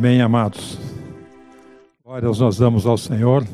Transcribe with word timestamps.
Amém, 0.00 0.22
amados. 0.22 0.78
Glórias 2.02 2.38
nós 2.38 2.56
damos 2.56 2.86
ao 2.86 2.96
Senhor. 2.96 3.46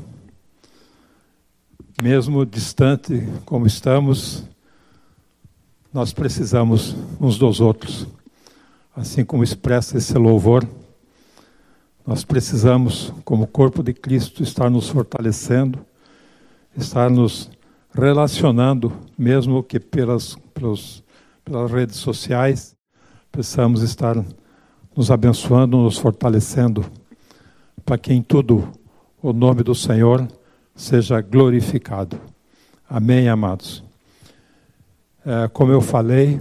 Mesmo 2.01 2.47
distante 2.47 3.21
como 3.45 3.67
estamos, 3.67 4.45
nós 5.93 6.13
precisamos 6.13 6.95
uns 7.21 7.37
dos 7.37 7.61
outros. 7.61 8.07
Assim 8.95 9.25
como 9.25 9.43
expressa 9.43 9.99
esse 9.99 10.17
louvor, 10.17 10.65
nós 12.07 12.23
precisamos, 12.23 13.13
como 13.25 13.49
corpo 13.49 13.83
de 13.83 13.93
Cristo, 13.93 14.45
estar 14.45 14.71
nos 14.71 14.89
fortalecendo, 14.89 15.85
estar 16.77 17.11
nos 17.11 17.51
relacionando, 17.93 18.93
mesmo 19.19 19.65
que 19.65 19.81
pelas, 19.81 20.37
pelas, 20.55 21.03
pelas 21.45 21.73
redes 21.73 21.97
sociais, 21.97 22.77
precisamos 23.33 23.83
estar 23.83 24.25
nos 24.97 25.11
abençoando, 25.11 25.77
nos 25.77 25.99
fortalecendo, 25.99 26.85
para 27.85 27.99
que 27.99 28.15
em 28.15 28.23
tudo 28.23 28.73
o 29.23 29.33
nome 29.33 29.63
do 29.63 29.75
Senhor 29.75 30.27
seja 30.75 31.21
glorificado. 31.21 32.19
Amém, 32.89 33.29
amados. 33.29 33.85
É, 35.25 35.49
como 35.49 35.71
eu 35.71 35.83
falei, 35.83 36.41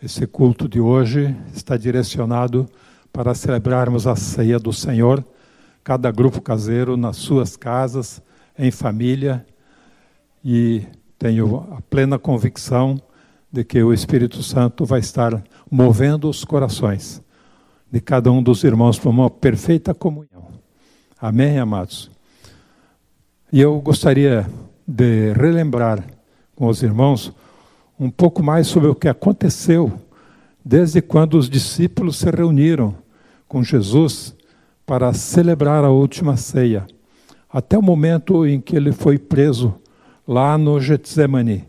esse 0.00 0.26
culto 0.26 0.68
de 0.68 0.78
hoje 0.78 1.36
está 1.52 1.76
direcionado 1.76 2.68
para 3.12 3.34
celebrarmos 3.34 4.06
a 4.06 4.14
ceia 4.14 4.58
do 4.60 4.72
Senhor, 4.72 5.24
cada 5.82 6.10
grupo 6.12 6.40
caseiro 6.40 6.96
nas 6.96 7.16
suas 7.16 7.56
casas, 7.56 8.22
em 8.56 8.70
família, 8.70 9.44
e 10.44 10.86
tenho 11.18 11.66
a 11.76 11.80
plena 11.80 12.18
convicção 12.18 13.00
de 13.50 13.64
que 13.64 13.82
o 13.82 13.92
Espírito 13.92 14.42
Santo 14.42 14.84
vai 14.84 15.00
estar 15.00 15.42
movendo 15.70 16.28
os 16.28 16.44
corações 16.44 17.21
de 17.92 18.00
cada 18.00 18.32
um 18.32 18.42
dos 18.42 18.64
irmãos 18.64 18.98
para 18.98 19.10
uma 19.10 19.28
perfeita 19.28 19.92
comunhão. 19.92 20.48
Amém, 21.20 21.58
amados? 21.58 22.10
E 23.52 23.60
eu 23.60 23.78
gostaria 23.82 24.46
de 24.88 25.34
relembrar 25.34 26.02
com 26.56 26.68
os 26.68 26.82
irmãos 26.82 27.34
um 28.00 28.08
pouco 28.08 28.42
mais 28.42 28.66
sobre 28.66 28.88
o 28.88 28.94
que 28.94 29.08
aconteceu 29.08 29.92
desde 30.64 31.02
quando 31.02 31.34
os 31.34 31.50
discípulos 31.50 32.16
se 32.16 32.30
reuniram 32.30 32.96
com 33.46 33.62
Jesus 33.62 34.34
para 34.86 35.12
celebrar 35.12 35.84
a 35.84 35.90
última 35.90 36.38
ceia, 36.38 36.86
até 37.50 37.76
o 37.76 37.82
momento 37.82 38.46
em 38.46 38.58
que 38.58 38.74
ele 38.74 38.92
foi 38.92 39.18
preso 39.18 39.74
lá 40.26 40.56
no 40.56 40.80
Getsemane. 40.80 41.66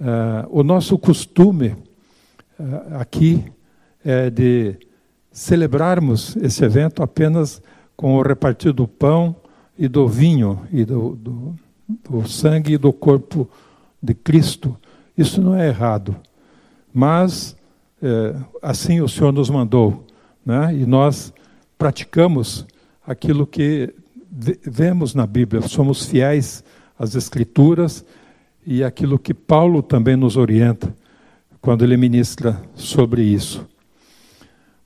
Uh, 0.00 0.48
o 0.50 0.64
nosso 0.64 0.98
costume 0.98 1.68
uh, 2.58 2.98
aqui 2.98 3.44
é 4.04 4.28
de 4.28 4.89
celebrarmos 5.32 6.36
esse 6.36 6.64
evento 6.64 7.02
apenas 7.02 7.62
com 7.96 8.16
o 8.16 8.22
repartir 8.22 8.72
do 8.72 8.88
pão 8.88 9.36
e 9.78 9.86
do 9.88 10.08
vinho 10.08 10.66
e 10.72 10.84
do, 10.84 11.16
do, 11.16 11.54
do 12.08 12.28
sangue 12.28 12.74
e 12.74 12.78
do 12.78 12.92
corpo 12.92 13.48
de 14.02 14.14
Cristo. 14.14 14.76
Isso 15.16 15.40
não 15.40 15.54
é 15.54 15.68
errado, 15.68 16.16
mas 16.92 17.56
é, 18.02 18.34
assim 18.62 19.00
o 19.00 19.08
Senhor 19.08 19.32
nos 19.32 19.50
mandou, 19.50 20.06
né? 20.44 20.74
e 20.74 20.86
nós 20.86 21.32
praticamos 21.78 22.66
aquilo 23.06 23.46
que 23.46 23.94
vemos 24.62 25.14
na 25.14 25.26
Bíblia, 25.26 25.62
somos 25.62 26.06
fiéis 26.06 26.62
às 26.98 27.14
Escrituras 27.14 28.04
e 28.66 28.84
aquilo 28.84 29.18
que 29.18 29.34
Paulo 29.34 29.82
também 29.82 30.16
nos 30.16 30.36
orienta 30.36 30.94
quando 31.60 31.84
ele 31.84 31.96
ministra 31.96 32.60
sobre 32.74 33.22
isso. 33.22 33.66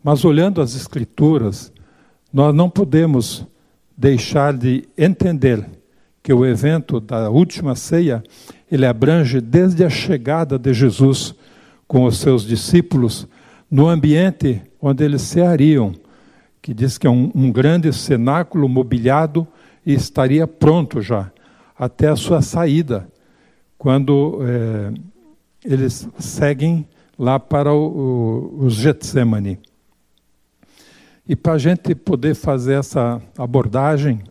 Mas 0.05 0.23
olhando 0.23 0.61
as 0.61 0.77
Escrituras, 0.77 1.73
nós 2.31 2.55
não 2.55 2.69
podemos 2.69 3.47
deixar 3.97 4.53
de 4.53 4.87
entender 4.99 5.67
que 6.23 6.31
o 6.31 6.45
evento 6.45 7.01
da 7.01 7.31
última 7.31 7.75
ceia 7.75 8.23
ele 8.71 8.85
abrange 8.85 9.41
desde 9.41 9.83
a 9.83 9.89
chegada 9.89 10.59
de 10.59 10.75
Jesus 10.75 11.35
com 11.89 12.05
os 12.05 12.19
seus 12.19 12.47
discípulos 12.47 13.27
no 13.71 13.89
ambiente 13.89 14.61
onde 14.79 15.03
eles 15.03 15.23
ceariam, 15.23 15.95
que 16.61 16.75
diz 16.75 16.99
que 16.99 17.07
é 17.07 17.11
um, 17.11 17.33
um 17.35 17.51
grande 17.51 17.91
cenáculo 17.91 18.69
mobiliado 18.69 19.49
e 19.87 19.95
estaria 19.95 20.47
pronto 20.47 21.01
já 21.01 21.33
até 21.79 22.09
a 22.09 22.17
sua 22.17 22.43
saída, 22.43 23.09
quando 23.79 24.41
é, 24.43 24.93
eles 25.65 26.07
seguem 26.19 26.87
lá 27.19 27.41
para 27.41 27.73
o, 27.73 28.51
o, 28.61 28.65
os 28.67 28.75
Getsemane. 28.75 29.59
E 31.27 31.35
para 31.35 31.55
a 31.55 31.59
gente 31.59 31.95
poder 31.95 32.35
fazer 32.35 32.75
essa 32.75 33.21
abordagem, 33.39 34.23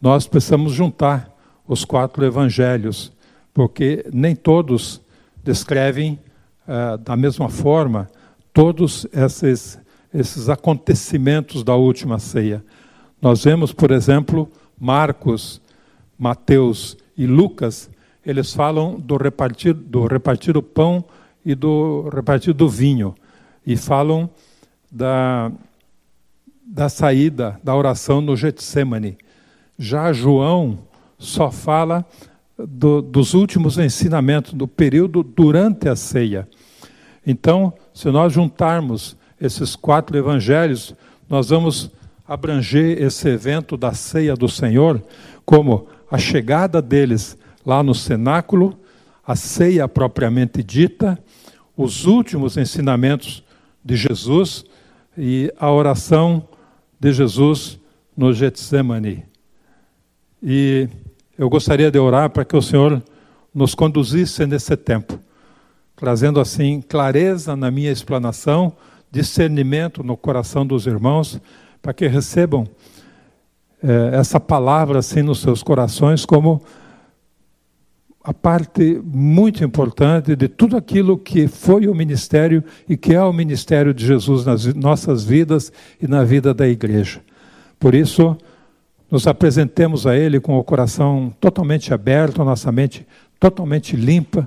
nós 0.00 0.26
precisamos 0.26 0.72
juntar 0.72 1.34
os 1.66 1.84
quatro 1.84 2.24
evangelhos, 2.24 3.12
porque 3.52 4.06
nem 4.12 4.36
todos 4.36 5.00
descrevem 5.42 6.18
uh, 6.66 6.96
da 6.98 7.16
mesma 7.16 7.48
forma 7.48 8.08
todos 8.52 9.04
esses, 9.12 9.78
esses 10.14 10.48
acontecimentos 10.48 11.64
da 11.64 11.74
última 11.74 12.20
ceia. 12.20 12.64
Nós 13.20 13.42
vemos, 13.42 13.72
por 13.72 13.90
exemplo, 13.90 14.48
Marcos, 14.78 15.60
Mateus 16.16 16.96
e 17.16 17.26
Lucas, 17.26 17.90
eles 18.24 18.52
falam 18.52 18.98
do 19.00 19.16
repartir, 19.16 19.74
do 19.74 20.06
repartir 20.06 20.56
o 20.56 20.62
pão 20.62 21.04
e 21.44 21.54
do 21.54 22.08
repartir 22.14 22.54
do 22.54 22.68
vinho, 22.68 23.14
e 23.66 23.76
falam 23.76 24.30
da, 24.90 25.50
da 26.70 26.90
saída 26.90 27.58
da 27.64 27.74
oração 27.74 28.20
no 28.20 28.36
Getsemane. 28.36 29.16
Já 29.78 30.12
João 30.12 30.78
só 31.18 31.50
fala 31.50 32.04
do, 32.58 33.00
dos 33.00 33.32
últimos 33.32 33.78
ensinamentos, 33.78 34.52
do 34.52 34.68
período 34.68 35.22
durante 35.22 35.88
a 35.88 35.96
ceia. 35.96 36.46
Então, 37.26 37.72
se 37.94 38.10
nós 38.10 38.34
juntarmos 38.34 39.16
esses 39.40 39.74
quatro 39.74 40.16
evangelhos, 40.16 40.94
nós 41.28 41.48
vamos 41.48 41.90
abranger 42.26 43.00
esse 43.02 43.28
evento 43.28 43.76
da 43.76 43.94
ceia 43.94 44.34
do 44.34 44.48
Senhor 44.48 45.02
como 45.46 45.86
a 46.10 46.18
chegada 46.18 46.82
deles 46.82 47.38
lá 47.64 47.82
no 47.82 47.94
cenáculo, 47.94 48.78
a 49.26 49.34
ceia 49.34 49.88
propriamente 49.88 50.62
dita, 50.62 51.18
os 51.76 52.04
últimos 52.04 52.56
ensinamentos 52.58 53.42
de 53.82 53.96
Jesus 53.96 54.64
e 55.16 55.52
a 55.58 55.70
oração 55.70 56.46
de 56.98 57.12
Jesus 57.12 57.78
no 58.16 58.32
Getsemane. 58.32 59.24
E 60.42 60.88
eu 61.36 61.48
gostaria 61.48 61.90
de 61.90 61.98
orar 61.98 62.30
para 62.30 62.44
que 62.44 62.56
o 62.56 62.62
Senhor 62.62 63.02
nos 63.54 63.74
conduzisse 63.74 64.46
nesse 64.46 64.76
tempo, 64.76 65.18
trazendo 65.96 66.40
assim 66.40 66.80
clareza 66.80 67.56
na 67.56 67.70
minha 67.70 67.90
explanação, 67.90 68.72
discernimento 69.10 70.02
no 70.02 70.16
coração 70.16 70.66
dos 70.66 70.86
irmãos, 70.86 71.40
para 71.80 71.94
que 71.94 72.06
recebam 72.06 72.66
eh, 73.82 74.10
essa 74.12 74.38
palavra 74.38 74.98
assim 74.98 75.22
nos 75.22 75.40
seus 75.40 75.62
corações 75.62 76.26
como 76.26 76.62
a 78.28 78.34
parte 78.34 79.00
muito 79.02 79.64
importante 79.64 80.36
de 80.36 80.48
tudo 80.48 80.76
aquilo 80.76 81.16
que 81.16 81.48
foi 81.48 81.88
o 81.88 81.94
ministério 81.94 82.62
e 82.86 82.94
que 82.94 83.14
é 83.14 83.22
o 83.22 83.32
ministério 83.32 83.94
de 83.94 84.04
Jesus 84.04 84.44
nas 84.44 84.66
nossas 84.74 85.24
vidas 85.24 85.72
e 85.98 86.06
na 86.06 86.22
vida 86.24 86.52
da 86.52 86.68
igreja. 86.68 87.22
Por 87.80 87.94
isso, 87.94 88.36
nos 89.10 89.26
apresentemos 89.26 90.06
a 90.06 90.14
Ele 90.14 90.40
com 90.40 90.58
o 90.58 90.62
coração 90.62 91.34
totalmente 91.40 91.94
aberto, 91.94 92.44
nossa 92.44 92.70
mente 92.70 93.06
totalmente 93.40 93.96
limpa, 93.96 94.46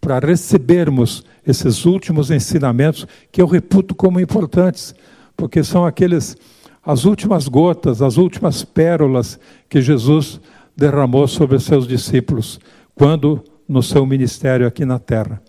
para 0.00 0.24
recebermos 0.24 1.24
esses 1.44 1.84
últimos 1.84 2.30
ensinamentos 2.30 3.08
que 3.32 3.42
eu 3.42 3.46
reputo 3.48 3.92
como 3.92 4.20
importantes, 4.20 4.94
porque 5.36 5.64
são 5.64 5.84
aqueles 5.84 6.36
as 6.80 7.04
últimas 7.04 7.48
gotas, 7.48 8.02
as 8.02 8.18
últimas 8.18 8.64
pérolas 8.64 9.36
que 9.68 9.82
Jesus 9.82 10.40
derramou 10.76 11.26
sobre 11.26 11.58
seus 11.58 11.88
discípulos 11.88 12.60
quando 12.96 13.44
no 13.68 13.82
seu 13.82 14.06
ministério 14.06 14.66
aqui 14.66 14.84
na 14.86 14.98
terra. 14.98 15.40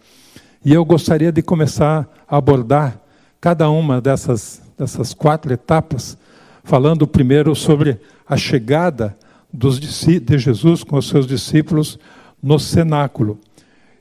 E 0.64 0.74
eu 0.74 0.84
gostaria 0.84 1.32
de 1.32 1.42
começar 1.42 2.08
a 2.28 2.38
abordar 2.38 3.02
cada 3.40 3.70
uma 3.70 4.02
dessas, 4.02 4.62
dessas 4.78 5.14
quatro 5.14 5.54
etapas, 5.54 6.18
falando 6.64 7.08
primeiro 7.08 7.56
sobre 7.56 8.00
a 8.28 8.36
chegada 8.36 9.18
dos, 9.52 9.80
de 9.80 10.38
Jesus 10.38 10.84
com 10.84 10.98
os 10.98 11.08
seus 11.08 11.26
discípulos 11.26 11.98
no 12.44 12.60
cenáculo. 12.60 13.40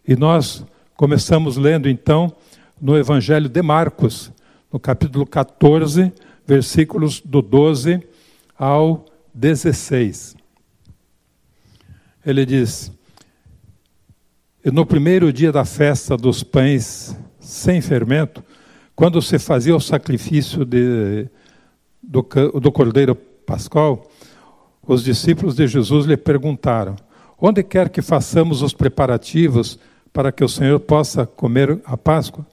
E 0.07 0.17
nós 0.17 0.67
começamos 0.97 1.57
lendo 1.57 1.89
então 1.89 2.35
no 2.81 2.99
Evangelho 2.99 3.49
de 3.49 3.63
Marcos, 3.63 4.33
no 4.73 4.81
capítulo 4.81 5.25
14, 5.25 6.13
versículos 6.45 7.21
do 7.21 7.41
12 7.41 8.03
ao 8.59 9.05
16. 9.33 10.35
Ele 12.25 12.45
diz: 12.45 12.91
no 14.73 14.85
primeiro 14.85 15.33
dia 15.33 15.53
da 15.53 15.65
festa 15.65 16.17
dos 16.17 16.43
pães 16.43 17.17
sem 17.39 17.81
fermento, 17.81 18.43
quando 18.95 19.23
se 19.23 19.39
fazia 19.39 19.77
o 19.77 19.81
sacrifício 19.81 20.65
de, 20.65 21.29
do, 22.03 22.27
do 22.61 22.73
Cordeiro 22.73 23.15
Pascal, 23.15 24.11
os 24.87 25.05
discípulos 25.05 25.55
de 25.55 25.69
Jesus 25.69 26.07
lhe 26.07 26.17
perguntaram: 26.17 26.97
Onde 27.39 27.63
quer 27.63 27.89
que 27.89 28.03
façamos 28.03 28.63
os 28.63 28.73
preparativos 28.73 29.79
para 30.13 30.33
que 30.33 30.43
o 30.43 30.49
Senhor 30.49 30.81
possa 30.81 31.27
comer 31.27 31.81
a 31.85 31.97
Páscoa? 31.97 32.45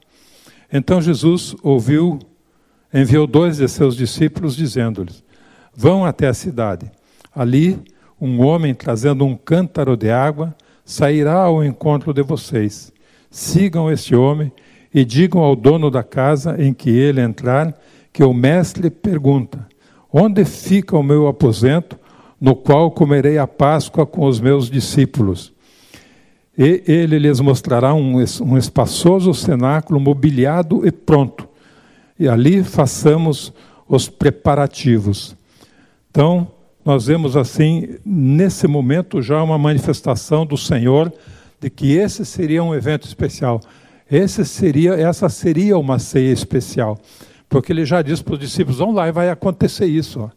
Então 0.72 1.00
Jesus 1.02 1.56
ouviu, 1.62 2.20
enviou 2.92 3.26
dois 3.26 3.56
de 3.56 3.68
seus 3.68 3.96
discípulos, 3.96 4.54
dizendo-lhes: 4.54 5.24
Vão 5.74 6.04
até 6.04 6.28
a 6.28 6.34
cidade. 6.34 6.90
Ali, 7.34 7.76
um 8.20 8.40
homem 8.44 8.72
trazendo 8.72 9.24
um 9.24 9.36
cântaro 9.36 9.96
de 9.96 10.10
água 10.10 10.54
sairá 10.84 11.42
ao 11.42 11.64
encontro 11.64 12.12
de 12.12 12.22
vocês. 12.22 12.92
Sigam 13.30 13.90
este 13.90 14.14
homem 14.14 14.52
e 14.92 15.04
digam 15.04 15.40
ao 15.42 15.56
dono 15.56 15.90
da 15.90 16.02
casa 16.02 16.56
em 16.62 16.72
que 16.72 16.90
ele 16.90 17.20
entrar 17.20 17.74
que 18.12 18.22
o 18.22 18.32
mestre 18.32 18.90
pergunta: 18.90 19.66
Onde 20.12 20.44
fica 20.44 20.96
o 20.96 21.02
meu 21.02 21.26
aposento, 21.26 21.98
no 22.40 22.54
qual 22.54 22.90
comerei 22.90 23.38
a 23.38 23.46
Páscoa 23.46 24.06
com 24.06 24.26
os 24.26 24.40
meus 24.40 24.70
discípulos? 24.70 25.52
E 26.56 26.84
ele 26.86 27.18
lhes 27.18 27.40
mostrará 27.40 27.92
um, 27.92 28.16
um 28.42 28.56
espaçoso 28.56 29.34
cenáculo 29.34 29.98
mobiliado 29.98 30.86
e 30.86 30.92
pronto. 30.92 31.48
E 32.16 32.28
ali 32.28 32.62
façamos 32.62 33.52
os 33.88 34.08
preparativos. 34.08 35.36
Então, 36.10 36.46
nós 36.84 37.06
vemos 37.06 37.34
assim, 37.34 37.96
nesse 38.04 38.66
momento, 38.66 39.22
já 39.22 39.42
uma 39.42 39.56
manifestação 39.56 40.44
do 40.44 40.56
Senhor 40.56 41.10
de 41.58 41.70
que 41.70 41.92
esse 41.92 42.26
seria 42.26 42.62
um 42.62 42.74
evento 42.74 43.06
especial. 43.06 43.60
Esse 44.10 44.44
seria, 44.44 44.92
essa 44.92 45.30
seria 45.30 45.78
uma 45.78 45.98
ceia 45.98 46.30
especial. 46.30 46.98
Porque 47.48 47.72
ele 47.72 47.86
já 47.86 48.02
disse 48.02 48.22
para 48.22 48.34
os 48.34 48.40
discípulos: 48.40 48.78
vão 48.78 48.92
lá 48.92 49.08
e 49.08 49.12
vai 49.12 49.30
acontecer 49.30 49.86
isso. 49.86 50.30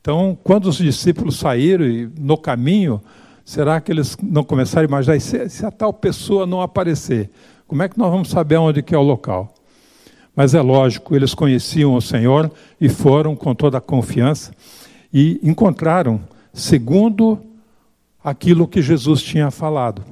Então, 0.00 0.36
quando 0.42 0.66
os 0.66 0.76
discípulos 0.76 1.38
saíram 1.38 1.84
e 1.86 2.10
no 2.18 2.36
caminho, 2.36 3.00
será 3.44 3.80
que 3.80 3.92
eles 3.92 4.16
não 4.20 4.42
começaram 4.42 4.86
a 4.86 4.88
imaginar: 4.88 5.20
se, 5.20 5.48
se 5.48 5.64
a 5.64 5.70
tal 5.70 5.92
pessoa 5.92 6.46
não 6.46 6.60
aparecer, 6.60 7.30
como 7.68 7.84
é 7.84 7.88
que 7.88 7.96
nós 7.96 8.10
vamos 8.10 8.28
saber 8.28 8.56
onde 8.56 8.82
que 8.82 8.94
é 8.94 8.98
o 8.98 9.02
local? 9.02 9.54
Mas 10.34 10.52
é 10.52 10.60
lógico, 10.60 11.14
eles 11.14 11.32
conheciam 11.32 11.94
o 11.94 12.02
Senhor 12.02 12.50
e 12.80 12.88
foram 12.88 13.36
com 13.36 13.54
toda 13.54 13.78
a 13.78 13.80
confiança 13.80 14.50
e 15.18 15.40
encontraram 15.42 16.20
segundo 16.52 17.40
aquilo 18.22 18.68
que 18.68 18.82
Jesus 18.82 19.22
tinha 19.22 19.50
falado. 19.50 20.04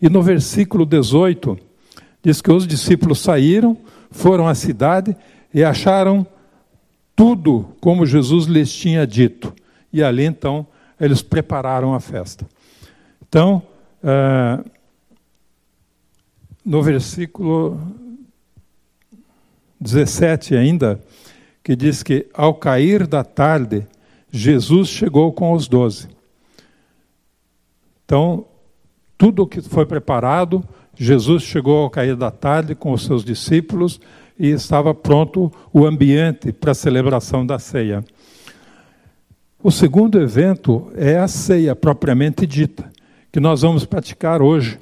E 0.00 0.08
no 0.08 0.22
versículo 0.22 0.86
18, 0.86 1.58
diz 2.22 2.40
que 2.40 2.52
os 2.52 2.64
discípulos 2.64 3.18
saíram, 3.18 3.76
foram 4.12 4.46
à 4.46 4.54
cidade 4.54 5.16
e 5.52 5.64
acharam 5.64 6.24
tudo 7.16 7.74
como 7.80 8.06
Jesus 8.06 8.46
lhes 8.46 8.72
tinha 8.72 9.04
dito. 9.04 9.52
E 9.92 10.04
ali 10.04 10.24
então 10.24 10.64
eles 11.00 11.20
prepararam 11.20 11.92
a 11.92 11.98
festa. 11.98 12.46
Então, 13.28 13.60
uh, 14.04 14.64
no 16.64 16.80
versículo 16.80 17.76
17 19.80 20.54
ainda, 20.54 21.02
que 21.60 21.74
diz 21.74 22.04
que 22.04 22.28
ao 22.32 22.54
cair 22.54 23.04
da 23.04 23.24
tarde, 23.24 23.84
Jesus 24.30 24.88
chegou 24.88 25.32
com 25.32 25.52
os 25.52 25.68
doze. 25.68 26.08
Então, 28.04 28.44
tudo 29.16 29.42
o 29.42 29.46
que 29.46 29.60
foi 29.60 29.84
preparado, 29.84 30.62
Jesus 30.94 31.42
chegou 31.42 31.82
ao 31.82 31.90
cair 31.90 32.16
da 32.16 32.30
tarde 32.30 32.74
com 32.74 32.92
os 32.92 33.04
seus 33.04 33.24
discípulos 33.24 34.00
e 34.38 34.48
estava 34.48 34.94
pronto 34.94 35.52
o 35.72 35.84
ambiente 35.84 36.52
para 36.52 36.72
a 36.72 36.74
celebração 36.74 37.44
da 37.44 37.58
ceia. 37.58 38.04
O 39.62 39.70
segundo 39.70 40.20
evento 40.20 40.90
é 40.94 41.18
a 41.18 41.26
ceia 41.26 41.74
propriamente 41.74 42.46
dita, 42.46 42.90
que 43.32 43.40
nós 43.40 43.62
vamos 43.62 43.84
praticar 43.84 44.40
hoje, 44.40 44.78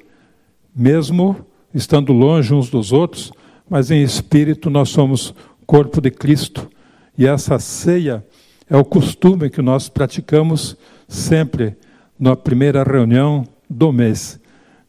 mesmo 0.75 1.35
estando 1.73 2.13
longe 2.13 2.53
uns 2.53 2.69
dos 2.69 2.93
outros, 2.93 3.31
mas 3.69 3.89
em 3.89 4.03
espírito 4.03 4.69
nós 4.69 4.89
somos 4.89 5.33
corpo 5.65 5.99
de 5.99 6.11
Cristo. 6.11 6.69
E 7.17 7.25
essa 7.25 7.57
ceia 7.57 8.23
é 8.69 8.75
o 8.75 8.83
costume 8.83 9.49
que 9.49 9.61
nós 9.61 9.87
praticamos 9.87 10.75
sempre 11.07 11.75
na 12.19 12.35
primeira 12.35 12.83
reunião 12.83 13.47
do 13.69 13.93
mês. 13.93 14.39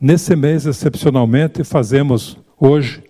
Nesse 0.00 0.34
mês, 0.34 0.66
excepcionalmente, 0.66 1.62
fazemos 1.62 2.36
hoje 2.58 3.02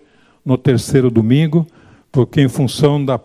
no 0.45 0.57
terceiro 0.57 1.09
domingo, 1.09 1.65
porque 2.11 2.41
em 2.41 2.49
função 2.49 3.03
da 3.03 3.19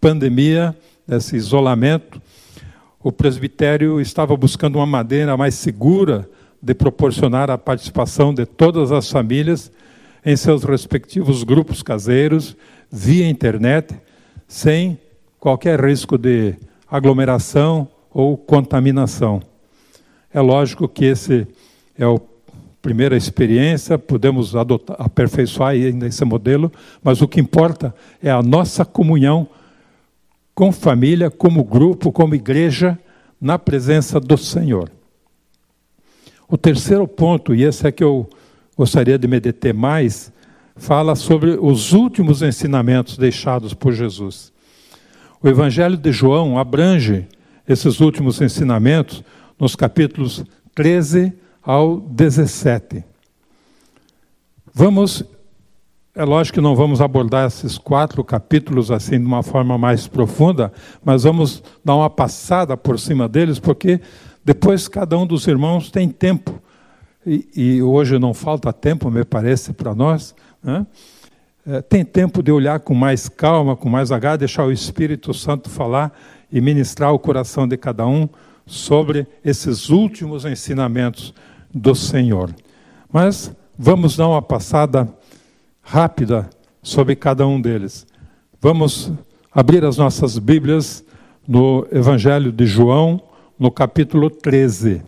pandemia, 0.00 0.76
desse 1.06 1.36
isolamento, 1.36 2.20
o 3.02 3.10
presbitério 3.10 4.00
estava 4.00 4.36
buscando 4.36 4.76
uma 4.76 4.86
maneira 4.86 5.36
mais 5.36 5.54
segura 5.54 6.28
de 6.62 6.74
proporcionar 6.74 7.50
a 7.50 7.58
participação 7.58 8.32
de 8.32 8.46
todas 8.46 8.90
as 8.92 9.10
famílias 9.10 9.70
em 10.24 10.36
seus 10.36 10.64
respectivos 10.64 11.42
grupos 11.42 11.82
caseiros, 11.82 12.56
via 12.90 13.28
internet, 13.28 13.94
sem 14.48 14.98
qualquer 15.38 15.78
risco 15.84 16.16
de 16.16 16.54
aglomeração 16.90 17.88
ou 18.10 18.36
contaminação. 18.36 19.42
É 20.32 20.40
lógico 20.40 20.88
que 20.88 21.04
esse 21.04 21.46
é 21.98 22.06
o 22.06 22.20
primeira 22.84 23.16
experiência, 23.16 23.96
podemos 23.96 24.54
adotar, 24.54 24.94
aperfeiçoar 25.00 25.70
ainda 25.70 26.06
esse 26.06 26.22
modelo, 26.22 26.70
mas 27.02 27.22
o 27.22 27.26
que 27.26 27.40
importa 27.40 27.94
é 28.22 28.30
a 28.30 28.42
nossa 28.42 28.84
comunhão 28.84 29.48
com 30.54 30.70
família, 30.70 31.30
como 31.30 31.64
grupo, 31.64 32.12
como 32.12 32.34
igreja, 32.34 32.98
na 33.40 33.58
presença 33.58 34.20
do 34.20 34.36
Senhor. 34.36 34.90
O 36.46 36.58
terceiro 36.58 37.08
ponto, 37.08 37.54
e 37.54 37.64
esse 37.64 37.86
é 37.86 37.90
que 37.90 38.04
eu 38.04 38.28
gostaria 38.76 39.18
de 39.18 39.26
me 39.26 39.40
deter 39.40 39.72
mais, 39.72 40.30
fala 40.76 41.14
sobre 41.14 41.56
os 41.58 41.94
últimos 41.94 42.42
ensinamentos 42.42 43.16
deixados 43.16 43.72
por 43.72 43.94
Jesus. 43.94 44.52
O 45.44 45.48
Evangelho 45.48 45.98
de 45.98 46.10
João 46.10 46.58
abrange 46.58 47.28
esses 47.68 48.00
últimos 48.00 48.40
ensinamentos 48.40 49.22
nos 49.60 49.76
capítulos 49.76 50.42
13 50.74 51.34
ao 51.62 52.00
17. 52.00 53.04
Vamos, 54.72 55.22
é 56.14 56.24
lógico 56.24 56.54
que 56.54 56.60
não 56.62 56.74
vamos 56.74 57.02
abordar 57.02 57.46
esses 57.46 57.76
quatro 57.76 58.24
capítulos 58.24 58.90
assim 58.90 59.20
de 59.20 59.26
uma 59.26 59.42
forma 59.42 59.76
mais 59.76 60.06
profunda, 60.06 60.72
mas 61.04 61.24
vamos 61.24 61.62
dar 61.84 61.96
uma 61.96 62.08
passada 62.08 62.74
por 62.74 62.98
cima 62.98 63.28
deles, 63.28 63.58
porque 63.58 64.00
depois 64.42 64.88
cada 64.88 65.18
um 65.18 65.26
dos 65.26 65.46
irmãos 65.46 65.90
tem 65.90 66.08
tempo. 66.08 66.58
E, 67.26 67.46
e 67.54 67.82
hoje 67.82 68.18
não 68.18 68.32
falta 68.32 68.72
tempo, 68.72 69.10
me 69.10 69.26
parece, 69.26 69.74
para 69.74 69.94
nós. 69.94 70.34
Né? 70.62 70.86
É, 71.66 71.80
tem 71.80 72.04
tempo 72.04 72.42
de 72.42 72.52
olhar 72.52 72.78
com 72.80 72.94
mais 72.94 73.26
calma, 73.26 73.74
com 73.74 73.88
mais 73.88 74.12
agarra, 74.12 74.36
deixar 74.36 74.66
o 74.66 74.72
Espírito 74.72 75.32
Santo 75.32 75.70
falar 75.70 76.12
e 76.52 76.60
ministrar 76.60 77.12
o 77.12 77.18
coração 77.18 77.66
de 77.66 77.78
cada 77.78 78.06
um 78.06 78.28
sobre 78.66 79.26
esses 79.42 79.88
últimos 79.88 80.44
ensinamentos 80.44 81.32
do 81.72 81.94
Senhor. 81.94 82.54
Mas 83.10 83.50
vamos 83.78 84.14
dar 84.14 84.28
uma 84.28 84.42
passada 84.42 85.08
rápida 85.80 86.50
sobre 86.82 87.16
cada 87.16 87.46
um 87.46 87.58
deles. 87.58 88.06
Vamos 88.60 89.10
abrir 89.50 89.84
as 89.86 89.96
nossas 89.96 90.38
Bíblias 90.38 91.02
no 91.48 91.86
Evangelho 91.90 92.52
de 92.52 92.66
João, 92.66 93.22
no 93.58 93.70
capítulo 93.70 94.28
13. 94.28 95.02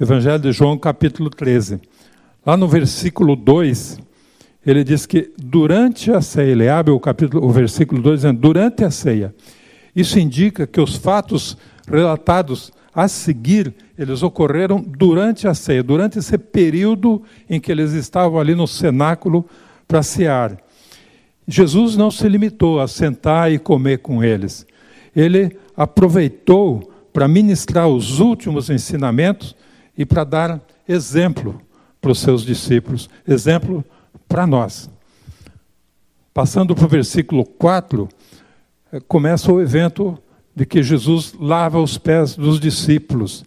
Evangelho 0.00 0.38
de 0.38 0.52
João, 0.52 0.78
capítulo 0.78 1.28
13. 1.30 1.80
Lá 2.44 2.56
no 2.56 2.68
versículo 2.68 3.36
2, 3.36 3.98
ele 4.64 4.84
diz 4.84 5.06
que 5.06 5.32
durante 5.38 6.12
a 6.12 6.20
ceia, 6.20 6.50
ele 6.50 6.68
abre 6.68 6.92
o 6.92 7.00
capítulo, 7.00 7.46
o 7.46 7.50
versículo 7.50 8.00
2 8.00 8.20
dizendo, 8.20 8.40
durante 8.40 8.84
a 8.84 8.90
ceia. 8.90 9.34
Isso 9.94 10.18
indica 10.18 10.66
que 10.66 10.80
os 10.80 10.96
fatos 10.96 11.56
relatados 11.90 12.72
a 12.94 13.06
seguir, 13.06 13.74
eles 13.96 14.22
ocorreram 14.22 14.82
durante 14.82 15.46
a 15.46 15.54
ceia, 15.54 15.82
durante 15.82 16.18
esse 16.18 16.36
período 16.36 17.22
em 17.48 17.60
que 17.60 17.70
eles 17.70 17.92
estavam 17.92 18.38
ali 18.38 18.54
no 18.54 18.66
cenáculo 18.66 19.46
para 19.86 20.02
cear. 20.02 20.58
Jesus 21.46 21.96
não 21.96 22.10
se 22.10 22.28
limitou 22.28 22.80
a 22.80 22.88
sentar 22.88 23.50
e 23.52 23.58
comer 23.58 23.98
com 23.98 24.22
eles. 24.22 24.66
Ele 25.14 25.56
aproveitou 25.76 26.92
para 27.12 27.26
ministrar 27.26 27.88
os 27.88 28.20
últimos 28.20 28.68
ensinamentos 28.68 29.56
e 29.96 30.04
para 30.04 30.24
dar 30.24 30.60
exemplo 30.86 31.60
para 32.00 32.12
os 32.12 32.18
seus 32.20 32.44
discípulos, 32.44 33.08
exemplo 33.26 33.84
para 34.28 34.46
nós. 34.46 34.88
Passando 36.32 36.74
para 36.74 36.84
o 36.84 36.88
versículo 36.88 37.44
4, 37.44 38.08
eh, 38.92 39.00
começa 39.08 39.52
o 39.52 39.60
evento 39.60 40.18
de 40.54 40.64
que 40.66 40.82
Jesus 40.82 41.34
lava 41.38 41.80
os 41.80 41.98
pés 41.98 42.36
dos 42.36 42.60
discípulos. 42.60 43.44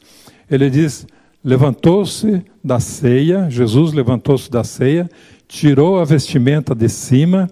Ele 0.49 0.69
diz: 0.69 1.05
levantou-se 1.43 2.43
da 2.63 2.79
ceia, 2.79 3.49
Jesus 3.49 3.93
levantou-se 3.93 4.49
da 4.49 4.63
ceia, 4.63 5.09
tirou 5.47 5.99
a 5.99 6.05
vestimenta 6.05 6.73
de 6.75 6.87
cima 6.87 7.49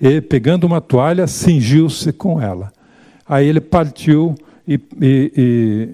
e, 0.00 0.20
pegando 0.20 0.64
uma 0.64 0.80
toalha, 0.80 1.26
cingiu-se 1.26 2.12
com 2.12 2.40
ela. 2.40 2.72
Aí 3.26 3.46
ele 3.46 3.60
partiu 3.60 4.34
e, 4.66 4.80
e, 5.00 5.32
e 5.36 5.88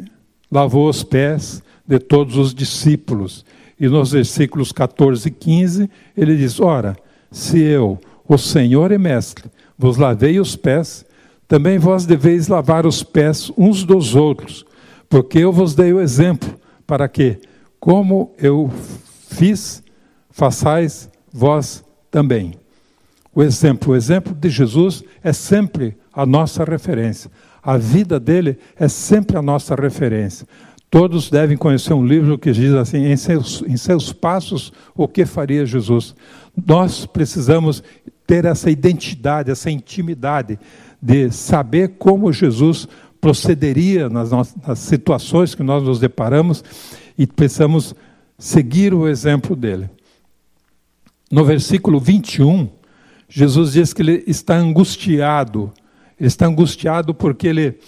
lavou 0.51 0.89
os 0.89 1.03
pés 1.03 1.63
de 1.87 1.99
todos 1.99 2.37
os 2.37 2.55
discípulos. 2.55 3.45
E 3.79 3.89
nos 3.89 4.13
versículos 4.13 4.73
14 4.73 5.29
e 5.29 5.31
15, 5.31 5.91
ele 6.17 6.37
diz: 6.37 6.61
Ora, 6.61 6.97
se 7.31 7.59
eu, 7.61 7.99
o 8.29 8.39
Senhor 8.39 8.93
e 8.93 8.99
Mestre, 8.99 9.51
vos 9.77 9.97
lavei 9.97 10.39
os 10.39 10.57
pés, 10.57 11.05
também 11.47 11.79
vós 11.79 12.07
deveis 12.07 12.49
lavar 12.49 12.87
os 12.87 13.03
pés 13.03 13.51
uns 13.57 13.85
dos 13.85 14.15
outros, 14.15 14.65
porque 15.09 15.39
eu 15.39 15.53
vos 15.53 15.75
dei 15.75 15.93
o 15.93 16.01
exemplo, 16.01 16.55
para 16.87 17.09
que, 17.09 17.39
como 17.79 18.33
eu 18.39 18.71
fiz, 19.29 19.83
façais 20.31 21.11
vós 21.33 21.85
também. 22.11 22.55
O 23.35 23.43
exemplo, 23.43 23.93
o 23.93 23.97
exemplo 23.97 24.33
de 24.33 24.49
Jesus 24.49 25.03
é 25.23 25.33
sempre 25.33 25.97
a 26.13 26.25
nossa 26.25 26.65
referência. 26.65 27.31
A 27.63 27.77
vida 27.77 28.21
dele 28.21 28.59
é 28.77 28.87
sempre 28.87 29.37
a 29.37 29.43
nossa 29.43 29.75
referência. 29.75 30.47
Todos 30.95 31.29
devem 31.29 31.57
conhecer 31.57 31.93
um 31.93 32.07
livro 32.07 32.39
que 32.39 32.53
diz 32.53 32.73
assim: 32.73 33.07
em 33.07 33.17
seus, 33.17 33.65
em 33.67 33.77
seus 33.77 34.13
passos, 34.13 34.73
o 34.95 35.09
que 35.09 35.27
faria 35.27 35.67
Jesus? 35.67 36.15
Nós 36.69 37.05
precisamos 37.05 37.83
ter 38.25 38.45
essa 38.45 38.71
identidade, 38.71 39.51
essa 39.51 39.69
intimidade 39.69 40.57
de 41.03 41.33
saber 41.33 41.97
como 41.99 42.33
Jesus 42.33 42.87
procederia 43.21 44.09
nas, 44.09 44.31
nas 44.31 44.79
situações 44.79 45.53
que 45.53 45.65
nós 45.65 45.83
nos 45.83 45.99
deparamos 45.99 46.63
e 47.19 47.27
precisamos 47.27 47.93
seguir 48.39 48.95
o 48.95 49.09
exemplo 49.09 49.57
dele. 49.57 49.91
No 51.29 51.45
versículo 51.45 51.99
21, 51.99 52.69
Jesus 53.29 53.73
diz 53.73 53.93
que 53.93 54.01
ele 54.01 54.23
está 54.29 54.55
angustiado. 54.55 55.73
Ele 56.17 56.29
está 56.29 56.47
angustiado 56.47 57.13
porque 57.13 57.49
ele 57.49 57.81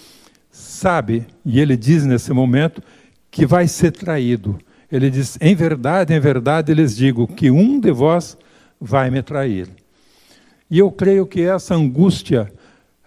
sabe, 0.57 1.25
e 1.45 1.59
ele 1.59 1.77
diz 1.77 2.05
nesse 2.05 2.33
momento, 2.33 2.81
que 3.37 3.45
vai 3.45 3.67
ser 3.67 3.91
traído. 3.91 4.57
Ele 4.91 5.11
diz: 5.11 5.37
Em 5.39 5.53
verdade, 5.53 6.11
em 6.11 6.19
verdade, 6.19 6.73
lhes 6.73 6.95
digo 6.95 7.27
que 7.27 7.51
um 7.51 7.79
de 7.79 7.91
vós 7.91 8.35
vai 8.81 9.11
me 9.11 9.21
trair. 9.21 9.69
E 10.71 10.79
eu 10.79 10.91
creio 10.91 11.27
que 11.27 11.41
essa 11.43 11.75
angústia 11.75 12.51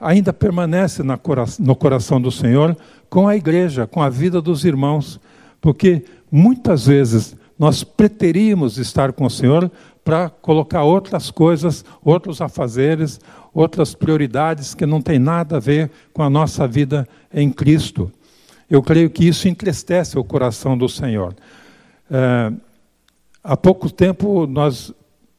ainda 0.00 0.32
permanece 0.32 1.02
no 1.02 1.74
coração 1.74 2.20
do 2.20 2.30
Senhor 2.30 2.76
com 3.08 3.26
a 3.26 3.34
igreja, 3.34 3.88
com 3.88 4.00
a 4.00 4.08
vida 4.08 4.40
dos 4.40 4.64
irmãos, 4.64 5.18
porque 5.60 6.04
muitas 6.30 6.86
vezes 6.86 7.34
nós 7.58 7.82
preteríamos 7.82 8.78
estar 8.78 9.12
com 9.12 9.26
o 9.26 9.30
Senhor 9.30 9.68
para 10.04 10.30
colocar 10.30 10.84
outras 10.84 11.28
coisas, 11.30 11.84
outros 12.04 12.40
afazeres, 12.40 13.18
outras 13.52 13.94
prioridades 13.96 14.74
que 14.76 14.86
não 14.86 15.02
têm 15.02 15.18
nada 15.18 15.56
a 15.56 15.60
ver 15.60 15.90
com 16.12 16.22
a 16.22 16.30
nossa 16.30 16.68
vida 16.68 17.06
em 17.34 17.50
Cristo. 17.50 18.10
Eu 18.70 18.80
creio 18.82 19.10
que 19.10 19.26
isso 19.26 19.48
entristece 19.48 20.16
o 20.16 20.22
coração 20.22 20.78
do 20.78 20.88
Senhor. 20.88 21.34
É, 22.08 22.52
há 23.42 23.56
pouco 23.56 23.90
tempo 23.90 24.46
nós 24.46 24.94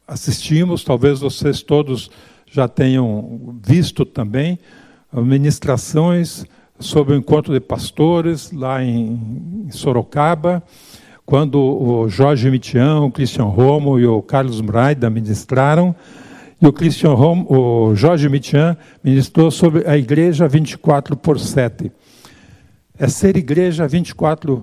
assistimos, 0.06 0.84
talvez 0.84 1.22
vocês 1.22 1.62
todos 1.62 2.12
já 2.46 2.68
tenham 2.68 3.58
visto 3.64 4.04
também, 4.04 4.60
ministrações 5.14 6.46
sobre 6.78 7.14
o 7.14 7.18
encontro 7.18 7.54
de 7.54 7.62
pastores 7.62 8.52
lá 8.52 8.84
em 8.84 9.68
Sorocaba, 9.70 10.62
quando 11.26 11.56
o 11.56 12.10
Jorge 12.10 12.52
Mitian, 12.52 13.00
o 13.02 13.12
Christian 13.12 13.46
Romo 13.46 13.98
e 13.98 14.06
o 14.06 14.22
Carlos 14.22 14.60
Braida 14.60 15.10
ministraram, 15.10 15.96
e 16.62 16.68
o 16.68 16.74
Christian 16.74 17.14
Romo, 17.14 17.48
o 17.50 17.96
Jorge 17.96 18.28
Mitian 18.28 18.76
ministrou 19.02 19.50
sobre 19.50 19.88
a 19.88 19.98
igreja 19.98 20.48
24 20.50 21.16
por 21.16 21.40
7. 21.40 21.92
É 22.98 23.08
ser 23.08 23.38
igreja 23.38 23.88
24 23.88 24.62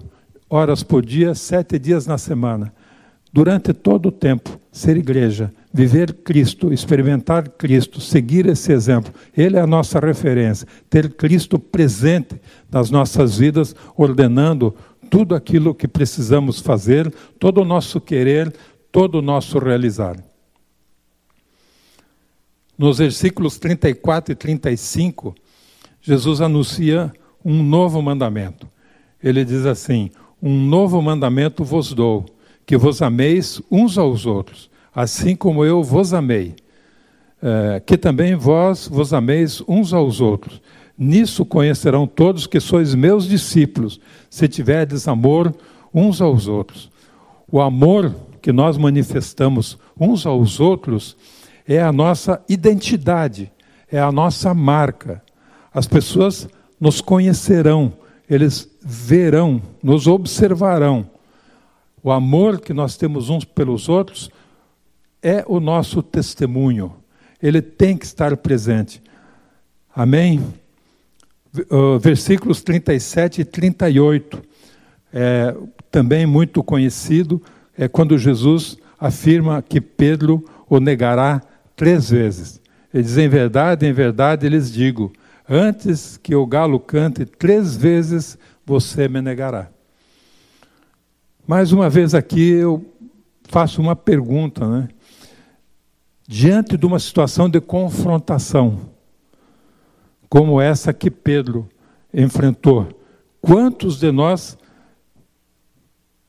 horas 0.49 0.83
por 0.83 1.05
dia, 1.05 1.35
sete 1.35 1.79
dias 1.79 2.07
na 2.07 2.19
semana 2.19 2.73
durante 3.33 3.73
todo 3.73 4.07
o 4.07 4.13
tempo, 4.13 4.59
ser 4.73 4.97
igreja, 4.97 5.53
viver 5.73 6.13
Cristo, 6.13 6.73
experimentar 6.73 7.49
Cristo, 7.51 8.01
seguir 8.01 8.47
esse 8.47 8.73
exemplo. 8.73 9.13
Ele 9.37 9.57
é 9.57 9.61
a 9.61 9.67
nossa 9.67 10.01
referência. 10.01 10.67
Ter 10.89 11.15
Cristo 11.15 11.59
presente 11.59 12.41
nas 12.71 12.91
nossas 12.91 13.39
vidas, 13.39 13.75
ordenando 13.97 14.75
tudo 15.11 15.35
aquilo 15.35 15.75
que 15.75 15.87
precisamos 15.87 16.61
fazer, 16.61 17.13
todo 17.39 17.61
o 17.61 17.65
nosso 17.65 18.01
querer, 18.01 18.53
todo 18.91 19.17
o 19.17 19.23
nosso 19.23 19.59
realizar. 19.59 20.17
Nos 22.77 22.99
versículos 22.99 23.59
34 23.59 24.33
e 24.33 24.37
35, 24.37 25.35
Jesus 26.01 26.41
anuncia 26.41 27.13
um 27.45 27.63
novo 27.63 28.01
mandamento. 28.03 28.69
Ele 29.23 29.45
diz 29.45 29.67
assim: 29.67 30.11
Um 30.43 30.61
novo 30.67 31.01
mandamento 31.01 31.65
vos 31.65 31.93
dou 31.93 32.27
que 32.67 32.77
vos 32.77 33.01
ameis 33.01 33.63
uns 33.71 33.97
aos 33.97 34.27
outros, 34.27 34.71
assim 34.95 35.35
como 35.35 35.65
eu 35.65 35.83
vos 35.83 36.13
amei. 36.13 36.55
É, 37.41 37.81
que 37.81 37.97
também 37.97 38.35
vós 38.35 38.89
vos 38.89 39.15
ameis 39.15 39.63
uns 39.67 39.93
aos 39.93 40.21
outros. 40.21 40.61
Nisso 40.99 41.45
conhecerão 41.45 42.07
todos 42.07 42.47
que 42.47 42.59
sois 42.59 42.95
meus 42.95 43.29
discípulos, 43.29 44.01
se 44.29 44.49
tiverdes 44.49 45.07
amor 45.07 45.55
uns 45.95 46.21
aos 46.21 46.49
outros. 46.49 46.91
O 47.51 47.61
amor 47.61 48.15
que 48.43 48.53
nós 48.53 48.77
manifestamos 48.77 49.79
uns 49.99 50.27
aos 50.27 50.59
outros 50.59 51.17
é 51.67 51.81
a 51.81 51.93
nossa 51.93 52.43
identidade, 52.49 53.53
é 53.91 54.01
a 54.01 54.11
nossa 54.11 54.53
marca. 54.53 55.23
As 55.73 55.87
pessoas 55.87 56.49
nos 56.81 57.01
conhecerão, 57.01 57.93
eles 58.29 58.69
verão, 58.81 59.61
nos 59.83 60.07
observarão 60.07 61.07
o 62.03 62.13
amor 62.13 62.61
que 62.61 62.73
nós 62.73 62.97
temos 62.97 63.29
uns 63.29 63.45
pelos 63.45 63.89
outros 63.89 64.31
é 65.23 65.45
o 65.47 65.61
nosso 65.61 66.03
testemunho. 66.03 66.95
Ele 67.43 67.61
tem 67.61 67.97
que 67.97 68.05
estar 68.05 68.37
presente. 68.37 69.03
Amém? 69.95 70.43
Uh, 71.71 71.99
versículos 71.99 72.63
37 72.63 73.41
e 73.41 73.45
38, 73.45 74.43
é, 75.13 75.57
também 75.91 76.25
muito 76.25 76.63
conhecido, 76.63 77.43
é 77.77 77.89
quando 77.89 78.17
Jesus 78.19 78.77
afirma 78.99 79.61
que 79.63 79.81
Pedro 79.81 80.45
o 80.69 80.79
negará 80.79 81.43
três 81.75 82.11
vezes. 82.11 82.61
Ele 82.93 83.03
diz: 83.03 83.17
Em 83.17 83.29
verdade, 83.29 83.87
em 83.87 83.93
verdade, 83.93 84.49
lhes 84.49 84.73
digo: 84.73 85.13
antes 85.49 86.17
que 86.17 86.35
o 86.35 86.47
galo 86.47 86.79
cante 86.79 87.25
três 87.25 87.77
vezes, 87.77 88.39
você 88.67 89.09
me 89.09 89.23
negará. 89.23 89.71
Mais 91.47 91.73
uma 91.73 91.89
vez 91.89 92.15
aqui 92.15 92.51
eu 92.51 92.85
faço 93.45 93.81
uma 93.81 93.97
pergunta, 93.97 94.69
né? 94.69 94.89
Diante 96.27 96.77
de 96.77 96.85
uma 96.85 96.99
situação 96.99 97.49
de 97.49 97.59
confrontação, 97.59 98.81
como 100.29 100.61
essa 100.61 100.93
que 100.93 101.11
Pedro 101.11 101.67
enfrentou, 102.13 102.89
quantos 103.41 103.99
de 103.99 104.13
nós 104.13 104.59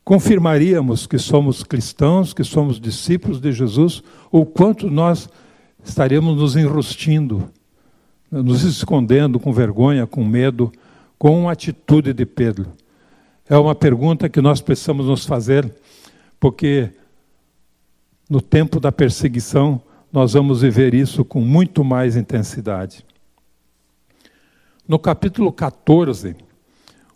confirmaríamos 0.05 1.05
que 1.05 1.19
somos 1.19 1.63
cristãos, 1.63 2.33
que 2.33 2.43
somos 2.43 2.79
discípulos 2.79 3.41
de 3.41 3.51
Jesus, 3.51 4.01
ou 4.31 4.45
quanto 4.45 4.89
nós 4.89 5.29
estaríamos 5.83 6.37
nos 6.37 6.55
enrustindo, 6.55 7.51
nos 8.31 8.63
escondendo 8.63 9.39
com 9.39 9.51
vergonha, 9.51 10.05
com 10.05 10.23
medo, 10.23 10.71
com 11.17 11.49
a 11.49 11.53
atitude 11.53 12.13
de 12.13 12.25
Pedro? 12.25 12.71
É 13.47 13.57
uma 13.57 13.73
pergunta 13.73 14.29
que 14.29 14.41
nós 14.41 14.61
precisamos 14.61 15.07
nos 15.07 15.25
fazer, 15.25 15.73
porque 16.39 16.91
no 18.29 18.39
tempo 18.39 18.79
da 18.79 18.91
perseguição 18.91 19.81
nós 20.11 20.33
vamos 20.33 20.61
viver 20.61 20.93
isso 20.93 21.25
com 21.25 21.41
muito 21.41 21.83
mais 21.83 22.15
intensidade. 22.15 23.03
No 24.87 24.97
capítulo 24.97 25.51
14, 25.51 26.35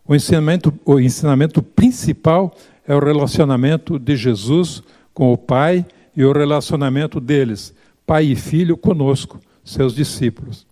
o 0.08 0.14
ensinamento, 0.14 0.74
o 0.86 1.00
ensinamento 1.00 1.62
principal 1.62 2.56
é 2.88 2.96
o 2.96 3.00
relacionamento 3.00 3.98
de 3.98 4.16
Jesus 4.16 4.84
com 5.14 5.32
o 5.32 5.38
Pai 5.38 5.86
e 6.16 6.24
o 6.24 6.32
relacionamento 6.32 7.20
deles, 7.20 7.74
Pai 8.06 8.26
e 8.26 8.36
Filho, 8.36 8.76
conosco, 8.76 9.40
seus 9.64 9.96
discípulos. 9.96 10.68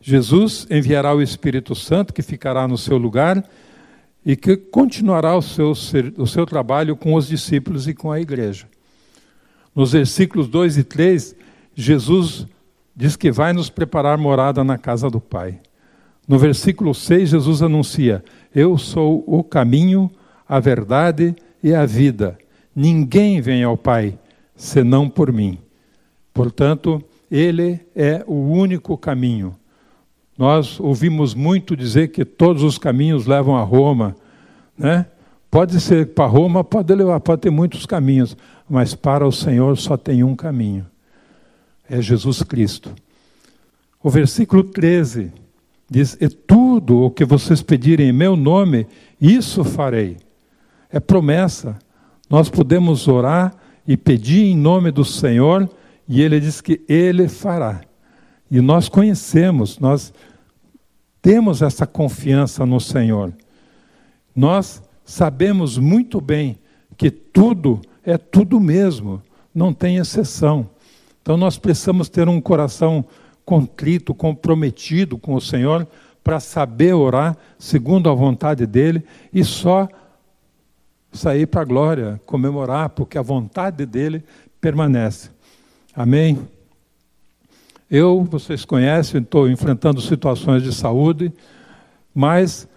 Jesus 0.00 0.66
enviará 0.70 1.14
o 1.14 1.20
Espírito 1.20 1.74
Santo 1.74 2.14
que 2.14 2.22
ficará 2.22 2.66
no 2.66 2.78
seu 2.78 2.96
lugar 2.96 3.44
e 4.24 4.34
que 4.34 4.56
continuará 4.56 5.36
o 5.36 5.42
seu, 5.42 5.72
o 6.16 6.26
seu 6.26 6.46
trabalho 6.46 6.96
com 6.96 7.14
os 7.14 7.28
discípulos 7.28 7.86
e 7.86 7.92
com 7.92 8.10
a 8.10 8.20
igreja. 8.20 8.66
Nos 9.74 9.92
versículos 9.92 10.48
2 10.48 10.78
e 10.78 10.84
3, 10.84 11.36
Jesus 11.74 12.46
diz 12.96 13.14
que 13.14 13.30
vai 13.30 13.52
nos 13.52 13.68
preparar 13.68 14.18
morada 14.18 14.64
na 14.64 14.78
casa 14.78 15.10
do 15.10 15.20
Pai. 15.20 15.60
No 16.26 16.38
versículo 16.38 16.94
6, 16.94 17.30
Jesus 17.30 17.62
anuncia: 17.62 18.24
Eu 18.54 18.78
sou 18.78 19.22
o 19.26 19.44
caminho, 19.44 20.10
a 20.48 20.58
verdade 20.60 21.34
e 21.62 21.74
a 21.74 21.84
vida. 21.84 22.38
Ninguém 22.74 23.40
vem 23.40 23.64
ao 23.64 23.76
Pai 23.76 24.18
senão 24.54 25.08
por 25.08 25.32
mim. 25.32 25.58
Portanto, 26.32 27.02
Ele 27.30 27.80
é 27.94 28.24
o 28.26 28.34
único 28.34 28.96
caminho. 28.96 29.59
Nós 30.40 30.80
ouvimos 30.80 31.34
muito 31.34 31.76
dizer 31.76 32.08
que 32.08 32.24
todos 32.24 32.62
os 32.62 32.78
caminhos 32.78 33.26
levam 33.26 33.58
a 33.58 33.62
Roma, 33.62 34.16
né? 34.74 35.04
Pode 35.50 35.78
ser 35.78 36.14
para 36.14 36.24
Roma, 36.24 36.64
pode 36.64 36.94
levar, 36.94 37.20
pode 37.20 37.42
ter 37.42 37.50
muitos 37.50 37.84
caminhos, 37.84 38.34
mas 38.66 38.94
para 38.94 39.26
o 39.26 39.30
Senhor 39.30 39.76
só 39.76 39.98
tem 39.98 40.24
um 40.24 40.34
caminho. 40.34 40.86
É 41.86 42.00
Jesus 42.00 42.42
Cristo. 42.42 42.94
O 44.02 44.08
versículo 44.08 44.64
13 44.64 45.30
diz: 45.90 46.16
E 46.18 46.26
tudo 46.30 47.02
o 47.02 47.10
que 47.10 47.26
vocês 47.26 47.60
pedirem 47.60 48.08
em 48.08 48.12
meu 48.12 48.34
nome, 48.34 48.86
isso 49.20 49.62
farei. 49.62 50.16
É 50.90 50.98
promessa. 50.98 51.78
Nós 52.30 52.48
podemos 52.48 53.06
orar 53.06 53.54
e 53.86 53.94
pedir 53.94 54.46
em 54.46 54.56
nome 54.56 54.90
do 54.90 55.04
Senhor, 55.04 55.68
e 56.08 56.22
Ele 56.22 56.40
diz 56.40 56.62
que 56.62 56.80
Ele 56.88 57.28
fará. 57.28 57.82
E 58.50 58.60
nós 58.60 58.88
conhecemos, 58.88 59.78
nós 59.78 60.12
temos 61.22 61.62
essa 61.62 61.86
confiança 61.86 62.64
no 62.64 62.80
Senhor. 62.80 63.32
Nós 64.34 64.82
sabemos 65.04 65.76
muito 65.78 66.20
bem 66.20 66.58
que 66.96 67.10
tudo 67.10 67.80
é 68.04 68.16
tudo 68.16 68.58
mesmo, 68.58 69.22
não 69.54 69.72
tem 69.72 69.96
exceção. 69.96 70.68
Então 71.22 71.36
nós 71.36 71.58
precisamos 71.58 72.08
ter 72.08 72.28
um 72.28 72.40
coração 72.40 73.04
contrito, 73.44 74.14
comprometido 74.14 75.18
com 75.18 75.34
o 75.34 75.40
Senhor, 75.40 75.86
para 76.22 76.40
saber 76.40 76.94
orar 76.94 77.36
segundo 77.58 78.08
a 78.08 78.14
vontade 78.14 78.66
dele 78.66 79.02
e 79.32 79.42
só 79.42 79.88
sair 81.12 81.46
para 81.46 81.62
a 81.62 81.64
glória, 81.64 82.20
comemorar, 82.24 82.90
porque 82.90 83.18
a 83.18 83.22
vontade 83.22 83.84
dele 83.84 84.22
permanece. 84.60 85.30
Amém? 85.94 86.38
Eu, 87.90 88.22
vocês 88.24 88.64
conhecem, 88.64 89.20
estou 89.20 89.50
enfrentando 89.50 90.00
situações 90.00 90.62
de 90.62 90.72
saúde, 90.72 91.32
mas 92.14 92.68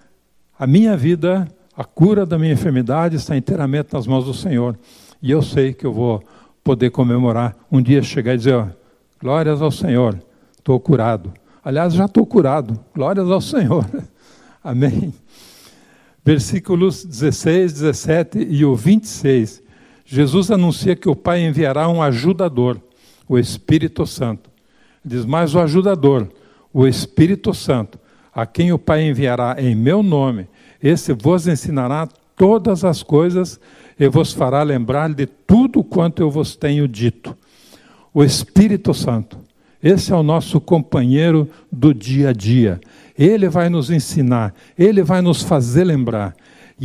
a 0.58 0.66
minha 0.66 0.98
vida, 0.98 1.48
a 1.78 1.84
cura 1.84 2.26
da 2.26 2.40
minha 2.40 2.54
enfermidade 2.54 3.16
está 3.16 3.38
inteiramente 3.38 3.94
nas 3.94 4.08
mãos 4.08 4.26
do 4.26 4.34
Senhor. 4.34 4.78
E 5.22 5.30
eu 5.30 5.42
sei 5.42 5.74
que 5.74 5.86
eu 5.86 5.94
vou 5.94 6.24
poder 6.64 6.90
comemorar, 6.90 7.56
um 7.72 7.82
dia 7.82 8.02
chegar 8.02 8.34
e 8.34 8.38
dizer, 8.38 8.56
ó, 8.56 8.68
glórias 9.22 9.62
ao 9.62 9.72
Senhor, 9.72 10.18
estou 10.58 10.80
curado. 10.80 11.32
Aliás, 11.64 11.94
já 11.94 12.06
estou 12.06 12.26
curado, 12.26 12.80
glórias 12.94 13.30
ao 13.30 13.40
Senhor. 13.40 13.86
Amém 14.64 15.14
versículos 16.24 17.04
16, 17.04 17.74
17 17.74 18.48
e 18.50 18.64
o 18.64 18.76
26, 18.76 19.62
Jesus 20.06 20.52
anuncia 20.52 20.96
que 20.96 21.10
o 21.10 21.16
Pai 21.16 21.46
enviará 21.46 21.88
um 21.90 22.02
ajudador, 22.02 22.80
o 23.28 23.38
Espírito 23.38 24.06
Santo. 24.06 24.50
Diz: 25.04 25.26
Mas 25.26 25.54
o 25.54 25.60
ajudador, 25.60 26.30
o 26.74 26.88
Espírito 26.88 27.54
Santo, 27.54 28.00
a 28.34 28.46
quem 28.46 28.72
o 28.72 28.80
Pai 28.80 29.08
enviará 29.08 29.56
em 29.60 29.76
meu 29.76 30.02
nome, 30.02 30.48
esse 30.82 31.14
vos 31.14 31.48
ensinará 31.48 32.08
todas 32.36 32.84
as 32.84 33.04
coisas 33.04 33.60
e 34.00 34.08
vos 34.08 34.34
fará 34.34 34.64
lembrar 34.64 35.14
de 35.14 35.26
tudo 35.26 35.84
quanto 35.84 36.22
eu 36.22 36.30
vos 36.30 36.56
tenho 36.56 36.88
dito. 36.88 37.38
O 38.14 38.24
Espírito 38.24 38.94
Santo, 38.94 39.38
esse 39.82 40.12
é 40.12 40.16
o 40.16 40.24
nosso 40.24 40.62
companheiro 40.62 41.50
do 41.72 41.94
dia 41.94 42.30
a 42.30 42.34
dia. 42.34 42.80
Ele 43.18 43.50
vai 43.50 43.70
nos 43.70 43.92
ensinar, 43.92 44.54
ele 44.78 45.04
vai 45.04 45.22
nos 45.22 45.44
fazer 45.44 45.84
lembrar. 45.84 46.36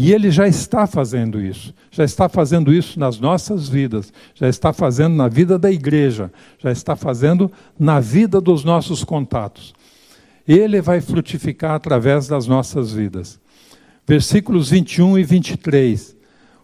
E 0.01 0.13
ele 0.13 0.31
já 0.31 0.47
está 0.47 0.87
fazendo 0.87 1.41
isso, 1.41 1.75
já 1.91 2.05
está 2.05 2.29
fazendo 2.29 2.73
isso 2.73 3.01
nas 3.01 3.19
nossas 3.19 3.69
vidas, 3.69 4.13
já 4.33 4.49
está 4.49 4.73
fazendo 4.73 5.17
na 5.17 5.27
vida 5.27 5.59
da 5.59 5.73
igreja, 5.73 6.31
já 6.57 6.71
está 6.71 6.95
fazendo 6.95 7.51
na 7.77 7.99
vida 7.99 8.41
dos 8.41 8.63
nossos 8.63 9.03
contatos. 9.03 9.75
Ele 10.47 10.81
vai 10.81 11.01
frutificar 11.01 11.73
através 11.73 12.29
das 12.29 12.47
nossas 12.47 12.93
vidas. 12.93 13.41
Versículos 14.07 14.71
21 14.71 15.19
e 15.19 15.25
23. 15.25 16.17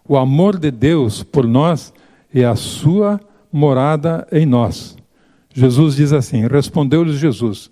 O 0.09 0.17
amor 0.17 0.57
de 0.57 0.71
Deus 0.71 1.25
por 1.25 1.45
nós 1.45 1.93
é 2.33 2.45
a 2.45 2.55
sua 2.55 3.21
morada 3.53 4.29
em 4.31 4.47
nós. 4.47 4.97
Jesus 5.53 5.97
diz 5.97 6.13
assim: 6.13 6.47
Respondeu-lhes 6.47 7.19
Jesus: 7.19 7.69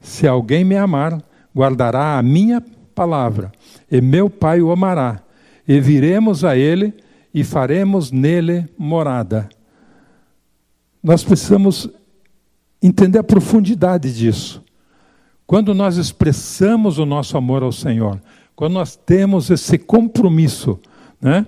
Se 0.00 0.26
alguém 0.26 0.64
me 0.64 0.76
amar, 0.76 1.22
guardará 1.54 2.18
a 2.18 2.22
minha 2.24 2.60
palavra, 2.92 3.52
e 3.90 4.00
meu 4.00 4.28
Pai 4.28 4.60
o 4.60 4.70
amará, 4.70 5.22
e 5.66 5.80
viremos 5.80 6.44
a 6.44 6.56
ele 6.56 6.94
e 7.32 7.44
faremos 7.44 8.10
nele 8.10 8.68
morada. 8.78 9.48
Nós 11.02 11.22
precisamos 11.22 11.88
entender 12.82 13.18
a 13.18 13.24
profundidade 13.24 14.12
disso. 14.14 14.62
Quando 15.46 15.74
nós 15.74 15.96
expressamos 15.96 16.98
o 16.98 17.06
nosso 17.06 17.36
amor 17.36 17.62
ao 17.62 17.70
Senhor, 17.70 18.20
quando 18.56 18.72
nós 18.72 18.96
temos 18.96 19.50
esse 19.50 19.78
compromisso, 19.78 20.80
né? 21.20 21.46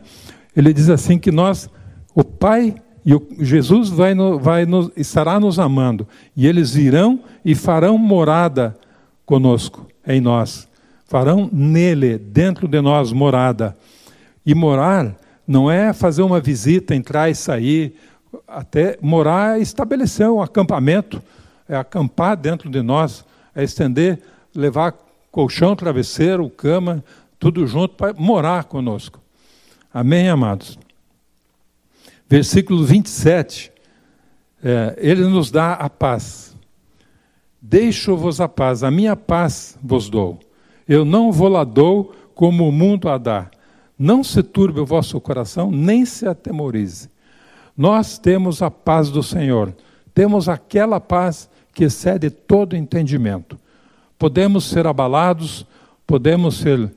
Ele 0.54 0.72
diz 0.72 0.90
assim 0.90 1.18
que 1.18 1.30
nós, 1.30 1.70
o 2.14 2.22
Pai 2.22 2.74
e 3.04 3.14
o, 3.14 3.26
Jesus 3.38 3.88
vai, 3.88 4.14
vai 4.40 4.66
nos, 4.66 4.90
estará 4.96 5.40
nos 5.40 5.58
amando, 5.58 6.06
e 6.36 6.46
eles 6.46 6.74
virão 6.74 7.20
e 7.44 7.54
farão 7.54 7.96
morada 7.96 8.76
conosco 9.24 9.86
em 10.06 10.20
nós. 10.20 10.67
Farão 11.08 11.48
nele, 11.50 12.18
dentro 12.18 12.68
de 12.68 12.82
nós, 12.82 13.12
morada. 13.12 13.74
E 14.44 14.54
morar 14.54 15.16
não 15.46 15.70
é 15.70 15.94
fazer 15.94 16.20
uma 16.20 16.38
visita, 16.38 16.94
entrar 16.94 17.30
e 17.30 17.34
sair. 17.34 17.96
Até 18.46 18.98
morar 19.00 19.58
é 19.58 19.62
estabelecer 19.62 20.28
um 20.28 20.42
acampamento, 20.42 21.22
é 21.66 21.74
acampar 21.74 22.36
dentro 22.36 22.68
de 22.68 22.82
nós, 22.82 23.24
é 23.54 23.64
estender, 23.64 24.20
levar 24.54 24.94
colchão, 25.32 25.74
travesseiro, 25.74 26.50
cama, 26.50 27.02
tudo 27.38 27.66
junto 27.66 27.94
para 27.94 28.12
morar 28.12 28.64
conosco. 28.64 29.18
Amém, 29.92 30.28
amados? 30.28 30.78
Versículo 32.28 32.84
27. 32.84 33.72
É, 34.62 34.94
ele 34.98 35.24
nos 35.24 35.50
dá 35.50 35.72
a 35.72 35.88
paz. 35.88 36.54
Deixo-vos 37.62 38.42
a 38.42 38.48
paz, 38.48 38.82
a 38.82 38.90
minha 38.90 39.16
paz 39.16 39.78
vos 39.82 40.10
dou. 40.10 40.38
Eu 40.88 41.04
não 41.04 41.30
vou 41.30 41.48
lá 41.48 41.64
dou 41.64 42.14
como 42.34 42.68
o 42.68 42.72
mundo 42.72 43.08
a 43.08 43.18
dá. 43.18 43.50
Não 43.98 44.24
se 44.24 44.42
turbe 44.42 44.80
o 44.80 44.86
vosso 44.86 45.20
coração, 45.20 45.70
nem 45.70 46.06
se 46.06 46.26
atemorize. 46.26 47.10
Nós 47.76 48.18
temos 48.18 48.62
a 48.62 48.70
paz 48.70 49.10
do 49.10 49.22
Senhor. 49.22 49.74
Temos 50.14 50.48
aquela 50.48 50.98
paz 50.98 51.50
que 51.74 51.84
excede 51.84 52.30
todo 52.30 52.76
entendimento. 52.76 53.58
Podemos 54.18 54.64
ser 54.64 54.86
abalados, 54.86 55.66
podemos 56.06 56.56
ser 56.56 56.92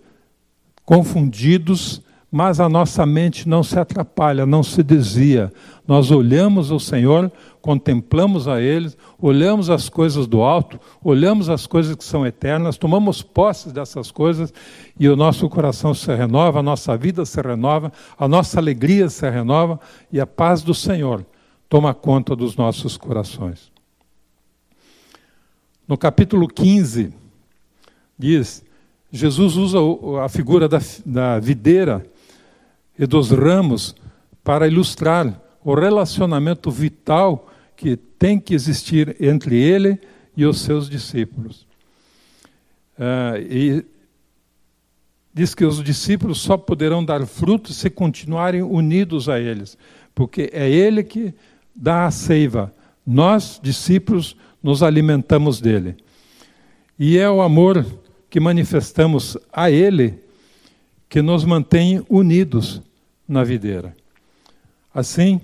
confundidos, 0.85 2.01
mas 2.31 2.61
a 2.61 2.69
nossa 2.69 3.05
mente 3.05 3.49
não 3.49 3.61
se 3.61 3.77
atrapalha, 3.77 4.45
não 4.45 4.63
se 4.63 4.81
desvia. 4.81 5.51
Nós 5.85 6.11
olhamos 6.11 6.71
o 6.71 6.79
Senhor, 6.79 7.29
contemplamos 7.61 8.47
a 8.47 8.61
Ele, 8.61 8.89
olhamos 9.19 9.69
as 9.69 9.89
coisas 9.89 10.25
do 10.27 10.41
alto, 10.41 10.79
olhamos 11.03 11.49
as 11.49 11.67
coisas 11.67 11.93
que 11.93 12.05
são 12.05 12.25
eternas, 12.25 12.77
tomamos 12.77 13.21
posse 13.21 13.73
dessas 13.73 14.11
coisas 14.11 14.53
e 14.97 15.09
o 15.09 15.17
nosso 15.17 15.49
coração 15.49 15.93
se 15.93 16.15
renova, 16.15 16.59
a 16.59 16.63
nossa 16.63 16.95
vida 16.95 17.25
se 17.25 17.41
renova, 17.41 17.91
a 18.17 18.27
nossa 18.29 18.57
alegria 18.59 19.09
se 19.09 19.29
renova 19.29 19.77
e 20.09 20.17
a 20.17 20.25
paz 20.25 20.61
do 20.61 20.73
Senhor 20.73 21.25
toma 21.67 21.93
conta 21.93 22.33
dos 22.33 22.55
nossos 22.55 22.95
corações. 22.95 23.69
No 25.85 25.97
capítulo 25.97 26.47
15, 26.47 27.13
diz: 28.17 28.63
Jesus 29.11 29.57
usa 29.57 29.77
a 30.23 30.29
figura 30.29 30.69
da, 30.69 30.79
da 31.05 31.37
videira 31.37 32.09
e 32.97 33.05
dos 33.05 33.31
ramos 33.31 33.95
para 34.43 34.67
ilustrar 34.67 35.39
o 35.63 35.73
relacionamento 35.73 36.69
vital 36.71 37.51
que 37.75 37.95
tem 37.95 38.39
que 38.39 38.53
existir 38.53 39.15
entre 39.19 39.57
ele 39.59 39.99
e 40.35 40.45
os 40.45 40.61
seus 40.61 40.89
discípulos. 40.89 41.65
Uh, 42.97 43.37
e 43.49 43.85
diz 45.33 45.55
que 45.55 45.65
os 45.65 45.83
discípulos 45.83 46.39
só 46.39 46.57
poderão 46.57 47.03
dar 47.03 47.25
frutos 47.25 47.77
se 47.77 47.89
continuarem 47.89 48.61
unidos 48.61 49.29
a 49.29 49.39
eles, 49.39 49.77
porque 50.13 50.49
é 50.53 50.69
ele 50.69 51.03
que 51.03 51.33
dá 51.75 52.05
a 52.05 52.11
seiva. 52.11 52.73
Nós, 53.05 53.59
discípulos, 53.61 54.35
nos 54.61 54.83
alimentamos 54.83 55.59
dele. 55.59 55.95
E 56.99 57.17
é 57.17 57.29
o 57.29 57.41
amor 57.41 57.85
que 58.29 58.39
manifestamos 58.39 59.37
a 59.51 59.71
ele 59.71 60.19
que 61.11 61.21
nos 61.21 61.43
mantém 61.43 62.01
unidos 62.07 62.81
na 63.27 63.43
videira. 63.43 63.93
Assim, 64.95 65.41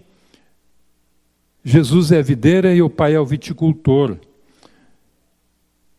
Jesus 1.61 2.09
é 2.13 2.19
a 2.19 2.21
videira 2.21 2.73
e 2.73 2.81
o 2.81 2.89
Pai 2.89 3.15
é 3.15 3.19
o 3.19 3.25
viticultor. 3.25 4.15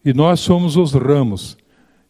E 0.03 0.15
nós 0.15 0.41
somos 0.41 0.75
os 0.79 0.95
ramos. 0.95 1.59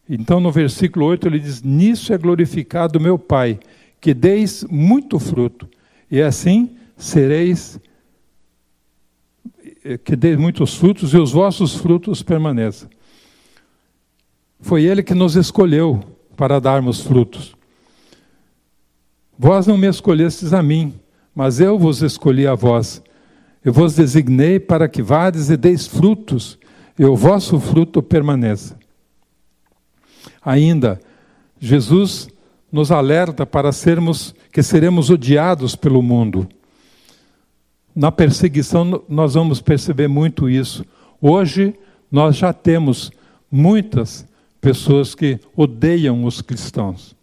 Então, 0.07 0.39
no 0.39 0.53
versículo 0.53 1.05
8, 1.07 1.27
ele 1.27 1.37
diz: 1.37 1.61
Nisso 1.61 2.13
é 2.13 2.17
glorificado 2.17 2.97
meu 2.97 3.19
Pai, 3.19 3.59
que 3.99 4.13
deis 4.13 4.63
muito 4.63 5.19
fruto, 5.19 5.67
e 6.09 6.21
assim 6.21 6.77
sereis 6.95 7.77
que 10.05 10.15
dê 10.15 10.37
muitos 10.37 10.75
frutos 10.75 11.13
e 11.13 11.17
os 11.17 11.33
vossos 11.33 11.75
frutos 11.75 12.23
permaneçam. 12.23 12.89
Foi 14.61 14.83
Ele 14.83 15.03
que 15.03 15.13
nos 15.13 15.35
escolheu 15.35 16.08
para 16.39 16.57
darmos 16.57 17.01
frutos. 17.01 17.53
Vós 19.37 19.67
não 19.67 19.77
me 19.77 19.87
escolhestes 19.87 20.53
a 20.53 20.63
mim, 20.63 20.93
mas 21.35 21.59
eu 21.59 21.77
vos 21.77 22.01
escolhi 22.01 22.47
a 22.47 22.55
vós. 22.55 23.03
Eu 23.61 23.73
vos 23.73 23.93
designei 23.93 24.57
para 24.57 24.87
que 24.87 25.01
vades 25.01 25.49
e 25.49 25.57
deis 25.57 25.85
frutos, 25.85 26.57
e 26.97 27.03
o 27.03 27.13
vosso 27.13 27.59
fruto 27.59 28.01
permaneça. 28.01 28.79
Ainda, 30.41 31.01
Jesus 31.59 32.29
nos 32.71 32.89
alerta 32.89 33.45
para 33.45 33.73
sermos 33.73 34.33
que 34.49 34.63
seremos 34.63 35.09
odiados 35.09 35.75
pelo 35.75 36.01
mundo. 36.01 36.47
Na 37.93 38.13
perseguição 38.13 39.03
nós 39.09 39.33
vamos 39.33 39.61
perceber 39.61 40.07
muito 40.07 40.47
isso. 40.47 40.85
Hoje 41.21 41.75
nós 42.09 42.37
já 42.37 42.53
temos 42.53 43.11
muitas 43.51 44.25
pessoas 44.61 45.15
que 45.15 45.39
odeiam 45.55 46.23
os 46.25 46.41
cristãos. 46.41 47.15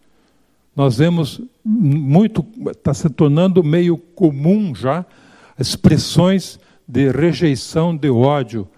Nós 0.74 0.98
vemos 0.98 1.40
muito, 1.64 2.44
está 2.68 2.92
se 2.92 3.08
tornando 3.08 3.64
meio 3.64 3.96
comum 3.96 4.74
já, 4.74 5.04
expressões 5.58 6.58
de 6.86 7.10
rejeição, 7.10 7.96
de 7.96 8.10
ódio, 8.10 8.68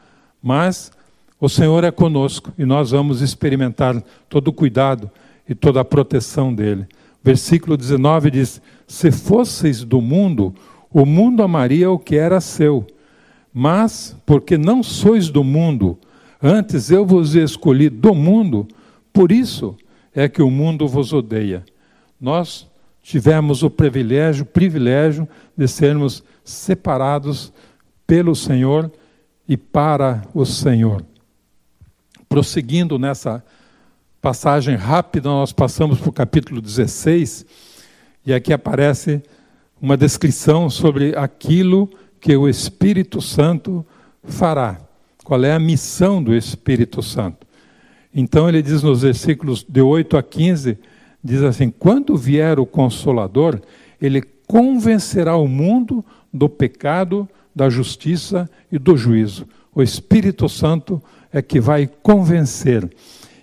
mas 0.42 0.92
o 1.40 1.48
Senhor 1.48 1.84
é 1.84 1.90
conosco 1.90 2.52
e 2.56 2.64
nós 2.64 2.90
vamos 2.92 3.20
experimentar 3.20 4.02
todo 4.28 4.48
o 4.48 4.52
cuidado 4.52 5.10
e 5.48 5.54
toda 5.54 5.80
a 5.80 5.84
proteção 5.84 6.54
dele. 6.54 6.86
Versículo 7.22 7.76
19 7.76 8.30
diz: 8.30 8.62
Se 8.86 9.10
fosseis 9.10 9.82
do 9.84 10.00
mundo, 10.00 10.54
o 10.90 11.04
mundo 11.04 11.42
amaria 11.42 11.90
o 11.90 11.98
que 11.98 12.16
era 12.16 12.40
seu. 12.40 12.86
Mas, 13.52 14.16
porque 14.24 14.56
não 14.56 14.82
sois 14.82 15.30
do 15.30 15.42
mundo, 15.42 15.98
antes 16.42 16.90
eu 16.90 17.04
vos 17.04 17.34
escolhi 17.34 17.88
do 17.88 18.14
mundo, 18.14 18.66
por 19.12 19.32
isso 19.32 19.76
é 20.14 20.28
que 20.28 20.42
o 20.42 20.50
mundo 20.50 20.86
vos 20.86 21.12
odeia 21.12 21.64
nós 22.20 22.66
tivemos 23.02 23.62
o 23.62 23.70
privilégio, 23.70 24.44
privilégio 24.44 25.28
de 25.56 25.68
sermos 25.68 26.22
separados 26.44 27.52
pelo 28.06 28.34
Senhor 28.34 28.90
e 29.48 29.56
para 29.56 30.22
o 30.34 30.44
Senhor. 30.44 31.04
Prosseguindo 32.28 32.98
nessa 32.98 33.42
passagem 34.20 34.76
rápida, 34.76 35.28
nós 35.28 35.52
passamos 35.52 35.98
para 35.98 36.10
o 36.10 36.12
capítulo 36.12 36.60
16, 36.60 37.46
e 38.26 38.34
aqui 38.34 38.52
aparece 38.52 39.22
uma 39.80 39.96
descrição 39.96 40.68
sobre 40.68 41.16
aquilo 41.16 41.88
que 42.20 42.36
o 42.36 42.48
Espírito 42.48 43.22
Santo 43.22 43.86
fará. 44.24 44.87
Qual 45.28 45.44
é 45.44 45.52
a 45.52 45.58
missão 45.58 46.22
do 46.22 46.34
Espírito 46.34 47.02
Santo? 47.02 47.46
Então 48.14 48.48
ele 48.48 48.62
diz 48.62 48.82
nos 48.82 49.02
versículos 49.02 49.62
de 49.62 49.82
8 49.82 50.16
a 50.16 50.22
15 50.22 50.78
diz 51.22 51.42
assim: 51.42 51.68
quando 51.68 52.16
vier 52.16 52.58
o 52.58 52.64
Consolador, 52.64 53.60
ele 54.00 54.22
convencerá 54.46 55.36
o 55.36 55.46
mundo 55.46 56.02
do 56.32 56.48
pecado, 56.48 57.28
da 57.54 57.68
justiça 57.68 58.48
e 58.72 58.78
do 58.78 58.96
juízo. 58.96 59.46
O 59.74 59.82
Espírito 59.82 60.48
Santo 60.48 60.98
é 61.30 61.42
que 61.42 61.60
vai 61.60 61.86
convencer. 62.02 62.90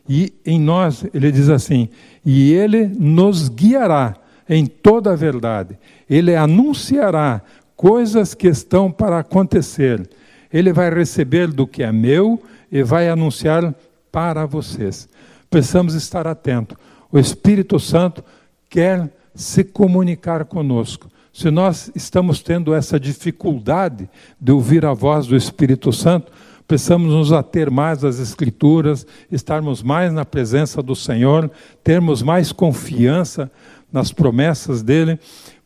E 0.09 0.33
em 0.43 0.59
nós, 0.59 1.05
ele 1.13 1.31
diz 1.31 1.49
assim: 1.49 1.87
e 2.25 2.51
ele 2.51 2.87
nos 2.87 3.47
guiará 3.47 4.15
em 4.49 4.65
toda 4.65 5.11
a 5.11 5.15
verdade. 5.15 5.77
Ele 6.09 6.35
anunciará 6.35 7.43
coisas 7.75 8.33
que 8.33 8.47
estão 8.47 8.91
para 8.91 9.19
acontecer. 9.19 10.09
Ele 10.55 10.71
vai 10.71 10.89
receber 10.89 11.47
do 11.47 11.67
que 11.67 11.83
é 11.83 11.91
meu 11.91 12.41
e 12.71 12.81
vai 12.81 13.09
anunciar 13.09 13.75
para 14.09 14.45
vocês. 14.45 15.09
Precisamos 15.49 15.93
estar 15.95 16.25
atentos. 16.25 16.77
O 17.11 17.19
Espírito 17.19 17.77
Santo 17.77 18.23
quer 18.69 19.13
se 19.35 19.65
comunicar 19.65 20.45
conosco. 20.45 21.11
Se 21.33 21.51
nós 21.51 21.91
estamos 21.93 22.41
tendo 22.41 22.73
essa 22.73 22.97
dificuldade 22.97 24.09
de 24.39 24.53
ouvir 24.53 24.85
a 24.85 24.93
voz 24.93 25.27
do 25.27 25.35
Espírito 25.35 25.91
Santo, 25.91 26.31
precisamos 26.65 27.11
nos 27.11 27.33
ater 27.33 27.69
mais 27.69 28.05
às 28.05 28.17
Escrituras, 28.17 29.05
estarmos 29.29 29.83
mais 29.83 30.13
na 30.13 30.23
presença 30.23 30.81
do 30.81 30.95
Senhor, 30.95 31.51
termos 31.83 32.21
mais 32.21 32.53
confiança 32.53 33.51
nas 33.91 34.13
promessas 34.13 34.81
dele, 34.81 35.19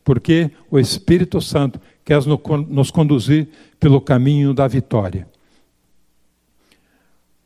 porque 0.03 0.49
o 0.71 0.79
Espírito 0.79 1.39
Santo 1.39 1.79
quer 2.09 2.25
nos 2.67 2.89
conduzir 2.91 3.47
pelo 3.79 4.01
caminho 4.01 4.53
da 4.53 4.67
vitória 4.67 5.27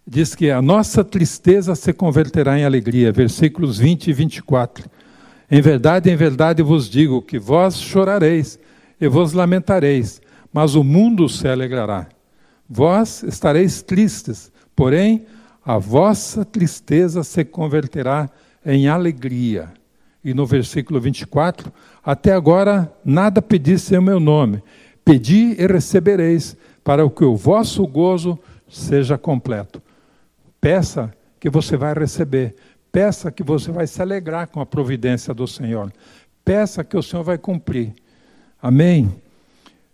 diz 0.06 0.36
que 0.36 0.52
a 0.52 0.62
nossa 0.62 1.04
tristeza 1.04 1.76
se 1.76 1.94
converterá 1.94 2.60
em 2.60 2.66
alegria, 2.66 3.12
versículos 3.12 3.78
20 3.78 4.08
e 4.10 4.14
24. 4.14 4.90
Em 5.50 5.62
verdade, 5.62 6.10
em 6.10 6.16
verdade 6.16 6.62
vos 6.62 6.90
digo 6.90 7.22
que 7.22 7.40
vós 7.40 7.80
chorareis 7.80 8.60
e 9.00 9.08
vos 9.08 9.34
lamentareis, 9.34 10.22
mas 10.52 10.76
o 10.76 10.84
mundo 10.84 11.28
se 11.30 11.48
alegrará. 11.48 12.08
Vós 12.70 13.24
estareis 13.24 13.82
tristes, 13.82 14.52
porém 14.76 15.26
a 15.66 15.78
vossa 15.78 16.44
tristeza 16.44 17.24
se 17.24 17.46
converterá 17.46 18.30
em 18.66 18.88
alegria. 18.88 19.72
E 20.24 20.34
no 20.34 20.46
versículo 20.46 21.00
24, 21.00 21.72
até 22.04 22.34
agora 22.34 22.92
nada 23.04 23.42
pedisse 23.42 23.96
em 23.96 24.02
meu 24.02 24.20
nome. 24.20 24.64
Pedi 25.04 25.56
e 25.60 25.68
recebereis, 25.68 26.56
para 26.84 27.08
que 27.10 27.24
o 27.24 27.36
vosso 27.36 27.86
gozo 27.86 28.40
seja 28.70 29.18
completo. 29.18 29.82
Peça 30.62 31.14
que 31.40 31.50
você 31.50 31.76
vai 31.76 31.94
receber. 31.94 32.56
Peça 32.92 33.32
que 33.32 33.44
você 33.44 33.72
vai 33.72 33.88
se 33.88 34.02
alegrar 34.02 34.48
com 34.48 34.62
a 34.62 34.66
providência 34.66 35.34
do 35.34 35.48
Senhor. 35.48 35.92
Peça 36.46 36.84
que 36.84 36.96
o 36.96 37.04
Senhor 37.04 37.24
vai 37.24 37.38
cumprir. 37.38 37.94
Amém? 38.62 39.14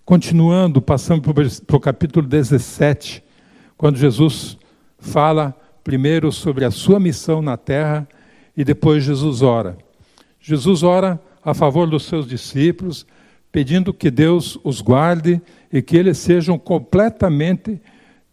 Continuando, 0.06 0.82
passando 0.82 1.22
para 1.34 1.76
o 1.76 1.80
capítulo 1.80 2.28
17, 2.28 3.24
quando 3.78 3.98
Jesus 3.98 4.58
fala 5.00 5.56
primeiro 5.84 6.32
sobre 6.32 6.66
a 6.66 6.72
sua 6.72 7.00
missão 7.00 7.42
na 7.42 7.58
terra 7.58 8.08
e 8.56 8.64
depois 8.64 9.04
Jesus 9.04 9.42
ora. 9.42 9.78
Jesus 10.40 10.84
ora 10.84 11.20
a 11.44 11.54
favor 11.54 11.90
dos 11.90 12.06
seus 12.06 12.28
discípulos, 12.28 13.06
pedindo 13.52 13.94
que 13.94 14.12
Deus 14.12 14.58
os 14.64 14.82
guarde 14.82 15.42
e 15.72 15.82
que 15.82 15.98
eles 15.98 16.18
sejam 16.18 16.58
completamente 16.58 17.82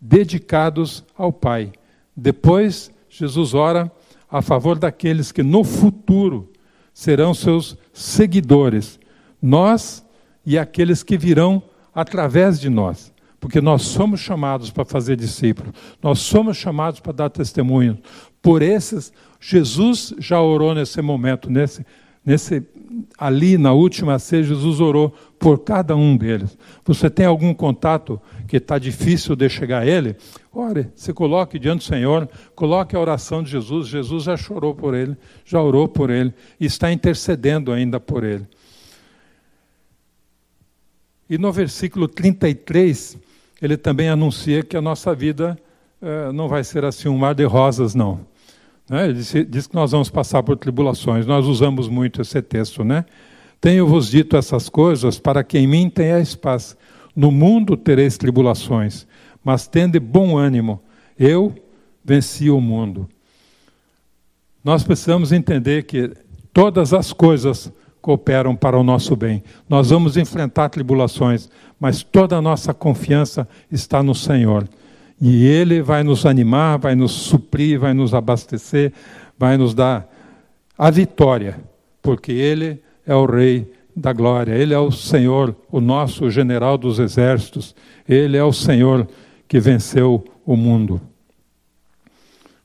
dedicados 0.01 1.05
ao 1.17 1.33
Pai. 1.33 1.73
Depois, 2.17 2.91
Jesus 3.09 3.55
ora 3.55 3.91
a 4.31 4.43
favor 4.43 4.79
daqueles 4.79 5.33
que 5.33 5.43
no 5.43 5.65
futuro 5.65 6.53
serão 6.93 7.35
seus 7.35 7.77
seguidores, 7.93 8.99
nós 9.41 10.05
e 10.45 10.59
aqueles 10.59 11.03
que 11.03 11.17
virão 11.17 11.63
através 11.95 12.61
de 12.61 12.69
nós, 12.69 13.13
porque 13.47 13.61
nós 13.61 13.83
somos 13.83 14.19
chamados 14.19 14.73
para 14.73 14.85
fazer 14.85 15.15
discípulos, 15.15 15.73
nós 16.03 16.19
somos 16.19 16.57
chamados 16.57 16.99
para 16.99 17.13
dar 17.13 17.31
testemunho. 17.31 17.97
Por 18.43 18.61
esses, 18.61 19.13
Jesus 19.39 20.13
já 20.19 20.43
orou 20.43 20.75
nesse 20.75 21.01
momento, 21.01 21.49
nesse, 21.49 21.87
nesse 22.25 22.67
ali 23.17 23.57
na 23.57 23.73
última 23.73 24.19
ceia, 24.19 24.43
Jesus 24.43 24.81
orou 24.81 25.15
por 25.39 25.61
cada 25.61 25.95
um 25.95 26.17
deles. 26.17 26.59
Você 26.85 27.09
tem 27.09 27.25
algum 27.25 27.55
contato 27.55 28.21
que 28.49 28.57
está 28.57 28.81
difícil 28.81 29.37
de 29.37 29.49
chegar 29.49 29.83
a 29.83 29.87
ele? 29.87 30.17
Ore, 30.53 30.89
se 30.97 31.13
coloque 31.13 31.57
diante 31.57 31.83
do 31.83 31.85
Senhor, 31.85 32.29
coloque 32.53 32.97
a 32.97 33.01
oração 33.01 33.45
de 33.45 33.53
Jesus. 33.53 33.87
Jesus 33.87 34.25
já 34.25 34.37
chorou 34.37 34.75
por 34.75 34.93
ele, 34.93 35.17
já 35.45 35.63
orou 35.63 35.87
por 35.87 36.11
ele 36.11 36.35
e 36.59 36.67
está 36.67 36.91
intercedendo 36.91 37.71
ainda 37.71 38.01
por 38.01 38.25
ele. 38.25 38.45
E 41.31 41.39
no 41.39 41.53
versículo 41.53 42.09
33, 42.09 43.25
ele 43.61 43.77
também 43.77 44.09
anuncia 44.09 44.63
que 44.63 44.77
a 44.77 44.83
nossa 44.83 45.15
vida 45.15 45.59
eh, 46.01 46.31
não 46.33 46.49
vai 46.49 46.63
ser 46.63 46.85
assim 46.85 47.09
um 47.09 47.17
mar 47.17 47.35
de 47.35 47.45
rosas, 47.45 47.95
não. 47.95 48.21
Né? 48.89 49.07
Ele 49.07 49.15
diz, 49.15 49.35
diz, 49.49 49.67
que 49.67 49.75
nós 49.75 49.93
vamos 49.93 50.11
passar 50.11 50.43
por 50.43 50.57
tribulações. 50.57 51.27
Nós 51.27 51.47
usamos 51.47 51.89
muito 51.89 52.21
esse 52.21 52.41
texto, 52.43 52.85
né? 52.85 53.05
Tenho-vos 53.61 54.09
dito 54.09 54.37
essas 54.37 54.69
coisas 54.69 55.19
para 55.19 55.43
que 55.43 55.59
em 55.59 55.67
mim 55.67 55.89
tenhais 55.89 56.35
paz. 56.35 56.77
No 57.15 57.33
mundo 57.33 57.77
tereis 57.77 58.19
tribulações, 58.19 59.07
mas 59.43 59.67
tende 59.67 59.99
bom 59.99 60.37
ânimo. 60.37 60.83
Eu 61.19 61.55
venci 62.05 62.51
o 62.51 62.61
mundo. 62.61 63.09
Nós 64.63 64.85
precisamos 64.85 65.33
entender 65.33 65.85
que 65.85 66.13
todas 66.53 66.93
as 66.93 67.13
coisas 67.13 67.73
cooperam 68.07 68.55
para 68.55 68.79
o 68.79 68.85
nosso 68.85 69.17
bem. 69.17 69.43
Nós 69.69 69.91
vamos 69.91 70.17
enfrentar 70.17 70.69
tribulações, 70.69 71.51
mas 71.81 72.05
toda 72.05 72.37
a 72.37 72.41
nossa 72.41 72.73
confiança 72.73 73.49
está 73.69 74.01
no 74.01 74.15
Senhor. 74.15 74.69
E 75.21 75.45
Ele 75.45 75.83
vai 75.83 76.05
nos 76.05 76.25
animar, 76.25 76.79
vai 76.79 76.95
nos 76.95 77.11
suprir, 77.11 77.81
vai 77.81 77.93
nos 77.93 78.15
abastecer, 78.15 78.93
vai 79.37 79.57
nos 79.57 79.75
dar 79.75 80.09
a 80.79 80.89
vitória, 80.89 81.59
porque 82.01 82.31
Ele 82.31 82.81
é 83.05 83.13
o 83.13 83.27
Rei 83.27 83.73
da 83.97 84.13
glória, 84.13 84.53
Ele 84.53 84.73
é 84.73 84.79
o 84.79 84.93
Senhor, 84.93 85.57
o 85.69 85.81
nosso 85.81 86.31
general 86.31 86.79
dos 86.79 87.01
exércitos, 87.01 87.75
Ele 88.09 88.37
é 88.37 88.45
o 88.45 88.53
Senhor 88.53 89.09
que 89.49 89.59
venceu 89.59 90.25
o 90.47 90.55
mundo. 90.55 91.01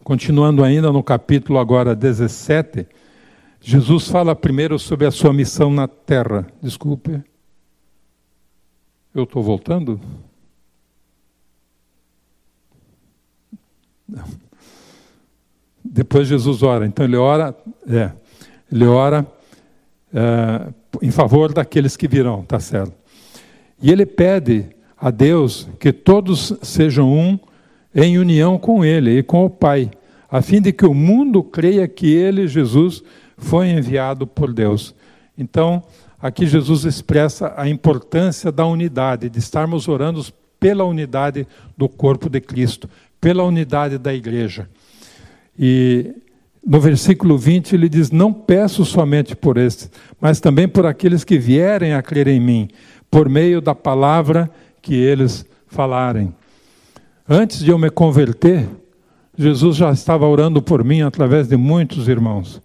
Continuando 0.03 0.63
ainda 0.63 0.91
no 0.91 1.01
capítulo 1.01 1.57
agora 1.57 1.95
17, 1.95 2.85
Jesus 3.61 4.07
fala 4.07 4.35
primeiro 4.35 4.79
sobre 4.79 5.05
a 5.05 5.11
sua 5.11 5.31
missão 5.31 5.71
na 5.71 5.87
terra. 5.87 6.47
Desculpe. 6.61 7.21
Eu 9.13 9.23
estou 9.23 9.43
voltando? 9.43 10.01
Depois 15.83 16.27
Jesus 16.27 16.63
ora. 16.63 16.87
Então 16.87 17.05
ele 17.05 17.17
ora, 17.17 17.55
é, 17.87 18.11
ele 18.71 18.85
ora 18.85 19.27
é, 20.11 20.73
em 20.99 21.11
favor 21.11 21.53
daqueles 21.53 21.95
que 21.95 22.07
virão, 22.07 22.43
tá 22.43 22.59
certo? 22.59 22.93
E 23.79 23.91
ele 23.91 24.07
pede 24.07 24.69
a 24.97 25.11
Deus 25.11 25.69
que 25.79 25.93
todos 25.93 26.53
sejam 26.61 27.11
um 27.11 27.39
em 27.93 28.17
união 28.17 28.57
com 28.57 28.85
Ele 28.85 29.17
e 29.17 29.23
com 29.23 29.45
o 29.45 29.49
Pai, 29.49 29.91
a 30.29 30.41
fim 30.41 30.61
de 30.61 30.71
que 30.71 30.85
o 30.85 30.93
mundo 30.93 31.43
creia 31.43 31.87
que 31.87 32.13
Ele, 32.13 32.47
Jesus, 32.47 33.03
foi 33.41 33.69
enviado 33.69 34.25
por 34.25 34.53
Deus. 34.53 34.95
Então, 35.37 35.83
aqui 36.21 36.45
Jesus 36.45 36.85
expressa 36.85 37.53
a 37.57 37.67
importância 37.67 38.51
da 38.51 38.65
unidade, 38.65 39.29
de 39.29 39.39
estarmos 39.39 39.87
orando 39.87 40.23
pela 40.59 40.85
unidade 40.85 41.47
do 41.75 41.89
corpo 41.89 42.29
de 42.29 42.39
Cristo, 42.39 42.89
pela 43.19 43.43
unidade 43.43 43.97
da 43.97 44.13
igreja. 44.13 44.69
E 45.57 46.13
no 46.65 46.79
versículo 46.79 47.37
20 47.37 47.73
ele 47.73 47.89
diz: 47.89 48.11
Não 48.11 48.31
peço 48.31 48.85
somente 48.85 49.35
por 49.35 49.57
estes, 49.57 49.91
mas 50.19 50.39
também 50.39 50.67
por 50.67 50.85
aqueles 50.85 51.23
que 51.23 51.37
vierem 51.37 51.93
a 51.93 52.01
crer 52.01 52.27
em 52.27 52.39
mim, 52.39 52.69
por 53.09 53.27
meio 53.27 53.59
da 53.59 53.73
palavra 53.73 54.49
que 54.81 54.93
eles 54.93 55.45
falarem. 55.67 56.33
Antes 57.27 57.59
de 57.59 57.71
eu 57.71 57.79
me 57.79 57.89
converter, 57.89 58.67
Jesus 59.37 59.77
já 59.77 59.91
estava 59.91 60.27
orando 60.27 60.61
por 60.61 60.83
mim 60.83 61.01
através 61.01 61.47
de 61.47 61.57
muitos 61.57 62.07
irmãos. 62.07 62.61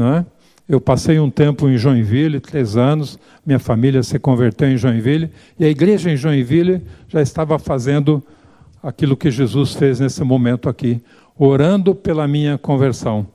Né? 0.00 0.24
Eu 0.66 0.80
passei 0.80 1.20
um 1.20 1.28
tempo 1.28 1.68
em 1.68 1.76
Joinville, 1.76 2.40
três 2.40 2.74
anos, 2.74 3.18
minha 3.44 3.58
família 3.58 4.02
se 4.02 4.18
converteu 4.18 4.66
em 4.66 4.78
Joinville, 4.78 5.30
e 5.58 5.64
a 5.66 5.68
igreja 5.68 6.10
em 6.10 6.16
Joinville 6.16 6.80
já 7.06 7.20
estava 7.20 7.58
fazendo 7.58 8.22
aquilo 8.82 9.14
que 9.14 9.30
Jesus 9.30 9.74
fez 9.74 10.00
nesse 10.00 10.24
momento 10.24 10.70
aqui, 10.70 11.02
orando 11.38 11.94
pela 11.94 12.26
minha 12.26 12.56
conversão. 12.56 13.26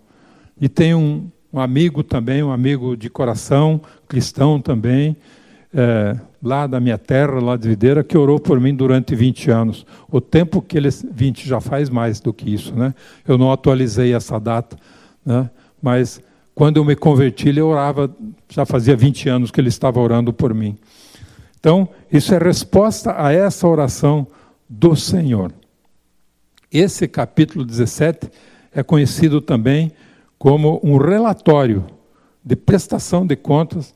E 0.60 0.68
tenho 0.68 0.98
um, 0.98 1.30
um 1.54 1.60
amigo 1.60 2.02
também, 2.02 2.42
um 2.42 2.52
amigo 2.52 2.98
de 2.98 3.12
coração, 3.12 3.80
cristão 4.08 4.60
também, 4.60 5.16
é, 5.72 6.18
lá 6.42 6.66
da 6.66 6.80
minha 6.80 6.98
terra, 6.98 7.40
lá 7.40 7.56
de 7.56 7.68
Videira, 7.68 8.04
que 8.04 8.18
orou 8.18 8.40
por 8.40 8.60
mim 8.60 8.74
durante 8.74 9.14
20 9.14 9.52
anos. 9.52 9.86
O 10.10 10.20
tempo 10.20 10.64
que 10.64 10.78
ele. 10.78 10.90
20 10.90 11.48
já 11.48 11.62
faz 11.62 11.92
mais 11.92 12.20
do 12.20 12.34
que 12.34 12.52
isso, 12.52 12.74
né? 12.74 12.96
Eu 13.28 13.38
não 13.38 13.52
atualizei 13.52 14.16
essa 14.16 14.40
data, 14.40 14.78
né? 15.24 15.48
Mas 15.82 16.22
quando 16.56 16.78
eu 16.78 16.86
me 16.86 16.96
converti, 16.96 17.50
ele 17.50 17.60
orava, 17.60 18.16
já 18.48 18.66
fazia 18.66 18.96
20 18.96 19.28
anos 19.28 19.52
que 19.52 19.60
ele 19.60 19.68
estava 19.68 20.00
orando 20.00 20.32
por 20.32 20.54
mim. 20.54 20.78
Então, 21.60 21.90
isso 22.10 22.34
é 22.34 22.38
resposta 22.38 23.14
a 23.22 23.34
essa 23.34 23.68
oração 23.68 24.26
do 24.70 24.96
Senhor. 24.96 25.52
Esse 26.72 27.10
capítulo 27.10 27.66
17 27.66 28.32
é 28.74 28.82
conhecido 28.82 29.42
também 29.42 29.92
como 30.40 30.80
um 30.82 30.98
relatório 30.98 31.86
de 32.44 32.56
prestação 32.56 33.28
de 33.28 33.36
contas 33.36 33.94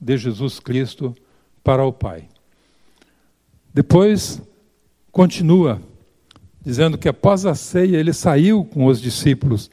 de 0.00 0.16
Jesus 0.16 0.58
Cristo 0.58 1.14
para 1.62 1.84
o 1.84 1.92
Pai. 1.92 2.24
Depois, 3.74 4.40
continua, 5.12 5.80
dizendo 6.64 6.96
que 6.96 7.08
após 7.08 7.44
a 7.44 7.54
ceia 7.54 7.98
ele 7.98 8.14
saiu 8.14 8.64
com 8.64 8.86
os 8.86 8.98
discípulos 8.98 9.70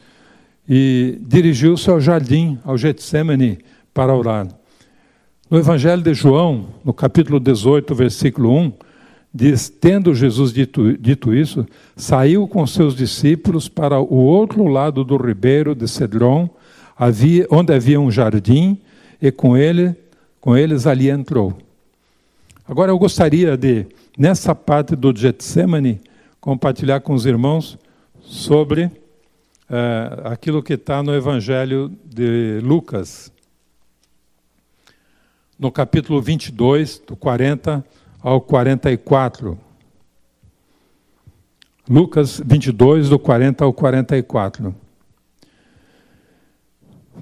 e 0.68 1.20
dirigiu-se 1.22 1.90
ao 1.90 2.00
jardim, 2.00 2.58
ao 2.64 2.78
Getsemane, 2.78 3.60
para 3.94 4.16
orar. 4.16 4.48
No 5.50 5.60
Evangelho 5.60 6.02
de 6.02 6.14
João, 6.14 6.68
no 6.84 6.94
capítulo 6.94 7.40
18, 7.40 7.94
versículo 7.94 8.52
1, 8.52 8.74
diz: 9.34 9.70
Tendo 9.70 10.16
Jesus 10.16 10.52
dito, 10.52 10.98
dito 10.98 11.34
isso, 11.34 11.66
saiu 11.96 12.48
com 12.48 12.66
seus 12.66 12.96
discípulos 12.96 13.70
para 13.70 14.00
o 14.00 14.16
outro 14.16 14.66
lado 14.66 15.04
do 15.04 15.18
ribeiro 15.18 15.76
de 15.76 15.88
Cedron, 15.88 16.50
havia, 16.98 17.46
onde 17.52 17.74
havia 17.74 18.00
um 18.00 18.10
jardim, 18.10 18.80
e 19.22 19.32
com, 19.32 19.56
ele, 19.56 19.96
com 20.42 20.58
eles 20.58 20.88
ali 20.88 21.10
entrou. 21.10 21.56
Agora 22.68 22.92
eu 22.92 22.98
gostaria 22.98 23.56
de, 23.56 23.86
nessa 24.18 24.56
parte 24.56 24.96
do 24.96 25.16
Getsemane, 25.16 26.02
compartilhar 26.42 27.02
com 27.02 27.14
os 27.14 27.28
irmãos 27.28 27.78
sobre 28.20 28.90
é, 29.70 30.22
aquilo 30.26 30.62
que 30.62 30.74
está 30.74 31.02
no 31.02 31.14
Evangelho 31.14 31.92
de 32.06 32.60
Lucas, 32.64 33.32
no 35.58 35.72
capítulo 35.72 36.22
22, 36.22 37.00
do 37.00 37.16
40 37.16 37.84
ao 38.22 38.42
44. 38.42 39.58
Lucas 41.88 42.42
22, 42.44 43.10
do 43.10 43.20
40 43.20 43.64
ao 43.64 43.74
44. 43.74 44.76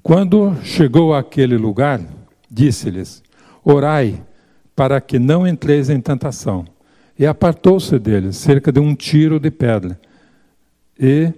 Quando 0.01 0.55
chegou 0.63 1.13
àquele 1.13 1.57
lugar, 1.57 2.01
disse-lhes: 2.49 3.23
Orai 3.63 4.21
para 4.75 4.99
que 4.99 5.19
não 5.19 5.47
entreis 5.47 5.89
em 5.89 6.01
tentação. 6.01 6.65
E 7.17 7.25
apartou-se 7.25 7.97
deles 7.99 8.37
cerca 8.37 8.71
de 8.71 8.79
um 8.79 8.95
tiro 8.95 9.39
de 9.39 9.51
pedra. 9.51 9.99
E 10.99 11.31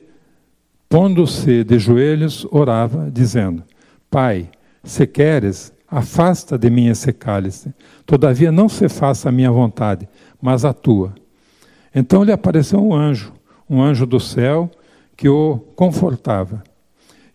pondo-se 0.89 1.63
de 1.63 1.79
joelhos, 1.79 2.47
orava, 2.51 3.09
dizendo: 3.11 3.63
Pai, 4.09 4.49
se 4.83 5.05
queres, 5.05 5.73
afasta 5.87 6.57
de 6.57 6.69
mim 6.69 6.87
esse 6.87 7.11
cálice. 7.13 7.73
Todavia 8.05 8.51
não 8.51 8.67
se 8.67 8.89
faça 8.89 9.29
a 9.29 9.31
minha 9.31 9.51
vontade, 9.51 10.07
mas 10.41 10.65
a 10.65 10.73
tua. 10.73 11.13
Então 11.93 12.23
lhe 12.23 12.31
apareceu 12.31 12.79
um 12.79 12.93
anjo, 12.93 13.33
um 13.69 13.81
anjo 13.81 14.05
do 14.05 14.19
céu, 14.19 14.69
que 15.15 15.29
o 15.29 15.59
confortava. 15.75 16.63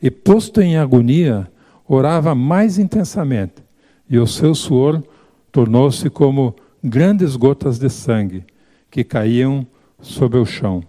E 0.02 0.10
posto 0.10 0.60
em 0.60 0.76
agonia, 0.76 1.50
orava 1.88 2.34
mais 2.34 2.78
intensamente, 2.78 3.62
e 4.08 4.18
o 4.18 4.26
seu 4.26 4.54
suor 4.54 5.02
tornou-se 5.50 6.08
como 6.10 6.54
grandes 6.82 7.36
gotas 7.36 7.78
de 7.78 7.88
sangue 7.88 8.44
que 8.90 9.04
caíam 9.04 9.66
sobre 10.00 10.38
o 10.38 10.46
chão. 10.46 10.82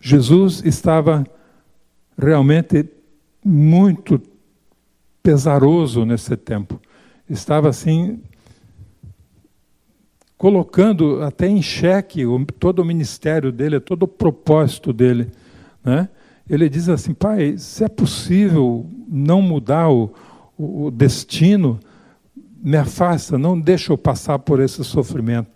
Jesus 0.00 0.62
estava 0.64 1.24
realmente 2.16 2.88
muito 3.44 4.20
pesaroso 5.22 6.04
nesse 6.04 6.36
tempo. 6.36 6.80
Estava 7.28 7.68
assim 7.68 8.20
colocando 10.36 11.22
até 11.22 11.46
em 11.46 11.60
xeque 11.60 12.22
todo 12.58 12.78
o 12.78 12.84
ministério 12.84 13.52
dele, 13.52 13.78
todo 13.78 14.04
o 14.04 14.08
propósito 14.08 14.90
dele, 14.90 15.30
né? 15.84 16.08
Ele 16.48 16.68
diz 16.68 16.88
assim, 16.88 17.12
pai, 17.12 17.58
se 17.58 17.84
é 17.84 17.88
possível 17.88 18.86
não 19.06 19.42
mudar 19.42 19.90
o, 19.90 20.12
o 20.58 20.90
destino, 20.90 21.78
me 22.62 22.76
afasta, 22.76 23.38
não 23.38 23.60
deixa 23.60 23.92
eu 23.92 23.98
passar 23.98 24.38
por 24.38 24.60
esse 24.60 24.82
sofrimento. 24.82 25.50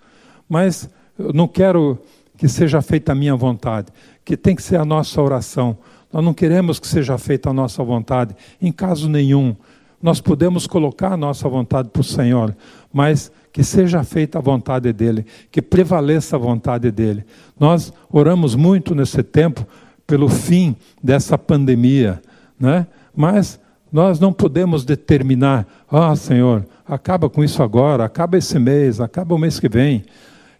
Mas 0.49 0.89
eu 1.19 1.33
não 1.33 1.49
quero 1.49 1.99
que 2.37 2.47
seja 2.47 2.83
feita 2.83 3.13
a 3.13 3.15
minha 3.15 3.35
vontade, 3.35 3.89
que 4.25 4.37
tem 4.37 4.57
que 4.57 4.63
ser 4.63 4.77
a 4.77 4.85
nossa 4.85 5.21
oração. 5.21 5.77
Nós 6.13 6.25
não 6.25 6.33
queremos 6.33 6.79
que 6.79 6.87
seja 6.87 7.19
feita 7.19 7.51
a 7.51 7.53
nossa 7.53 7.83
vontade, 7.83 8.35
em 8.61 8.73
caso 8.73 9.09
nenhum. 9.09 9.55
Nós 10.03 10.21
podemos 10.21 10.67
colocar 10.67 11.13
a 11.13 11.17
nossa 11.17 11.49
vontade 11.49 11.89
para 11.89 12.01
o 12.01 12.05
Senhor, 12.05 12.55
mas 12.93 13.33
que 13.53 13.65
seja 13.65 14.03
feita 14.05 14.39
a 14.39 14.43
vontade 14.43 14.93
dEle, 14.93 15.25
que 15.51 15.63
prevaleça 15.63 16.37
a 16.37 16.39
vontade 16.39 16.91
dEle. 16.91 17.25
Nós 17.59 17.93
oramos 18.11 18.55
muito 18.55 18.95
nesse 18.95 19.23
tempo 19.23 19.67
pelo 20.07 20.29
fim 20.29 20.77
dessa 21.03 21.39
pandemia, 21.39 22.21
né? 22.59 22.87
mas 23.15 23.59
nós 23.91 24.19
não 24.21 24.33
podemos 24.33 24.85
determinar, 24.85 25.67
ah, 25.91 26.15
Senhor, 26.17 26.67
acaba 26.87 27.31
com 27.31 27.43
isso 27.43 27.63
agora, 27.63 28.05
acaba 28.05 28.37
esse 28.37 28.59
mês, 28.59 29.01
acaba 29.01 29.35
o 29.35 29.39
mês 29.39 29.59
que 29.59 29.69
vem 29.69 30.05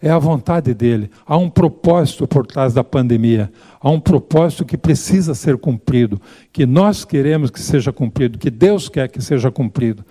é 0.05 0.11
a 0.11 0.19
vontade 0.19 0.75
dele. 0.75 1.11
Há 1.27 1.35
um 1.39 1.49
propósito 1.49 2.29
por 2.29 2.47
trás 2.47 2.75
da 2.75 2.85
pandemia. 2.85 3.51
Há 3.81 3.89
um 3.89 3.99
propósito 3.99 4.63
que 4.63 4.77
precisa 4.77 5.35
ser 5.35 5.57
cumprido, 5.57 6.21
que 6.53 6.67
nós 6.67 7.07
queremos 7.07 7.51
que 7.51 7.59
seja 7.59 7.91
cumprido, 7.91 8.39
que 8.39 8.51
Deus 8.51 8.91
quer 8.91 9.09
que 9.09 9.23
seja 9.23 9.51
cumprido. 9.51 10.05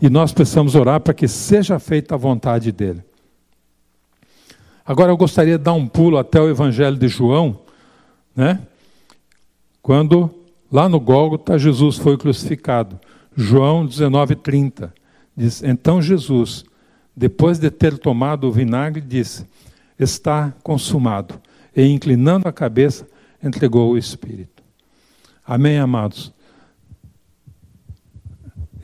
E 0.00 0.08
nós 0.08 0.32
precisamos 0.32 0.74
orar 0.74 1.00
para 1.00 1.12
que 1.12 1.28
seja 1.28 1.78
feita 1.78 2.14
a 2.14 2.18
vontade 2.18 2.72
dele. 2.72 3.04
Agora 4.86 5.12
eu 5.12 5.18
gostaria 5.18 5.58
de 5.58 5.64
dar 5.64 5.74
um 5.74 5.86
pulo 5.86 6.16
até 6.16 6.40
o 6.40 6.48
Evangelho 6.48 6.96
de 6.96 7.08
João, 7.08 7.60
né? 8.34 8.58
Quando 9.82 10.30
lá 10.72 10.88
no 10.88 10.98
Gólgota 10.98 11.58
Jesus 11.58 11.98
foi 11.98 12.16
crucificado. 12.16 12.98
João 13.36 13.84
19:30. 13.86 14.90
Diz: 15.36 15.62
Então 15.62 16.00
Jesus, 16.00 16.64
depois 17.16 17.58
de 17.58 17.70
ter 17.70 17.96
tomado 17.96 18.46
o 18.46 18.52
vinagre, 18.52 19.00
disse: 19.00 19.46
Está 19.98 20.52
consumado. 20.62 21.40
E 21.74 21.86
inclinando 21.86 22.46
a 22.46 22.52
cabeça, 22.52 23.06
entregou 23.42 23.92
o 23.92 23.98
Espírito. 23.98 24.62
Amém, 25.46 25.78
amados? 25.78 26.32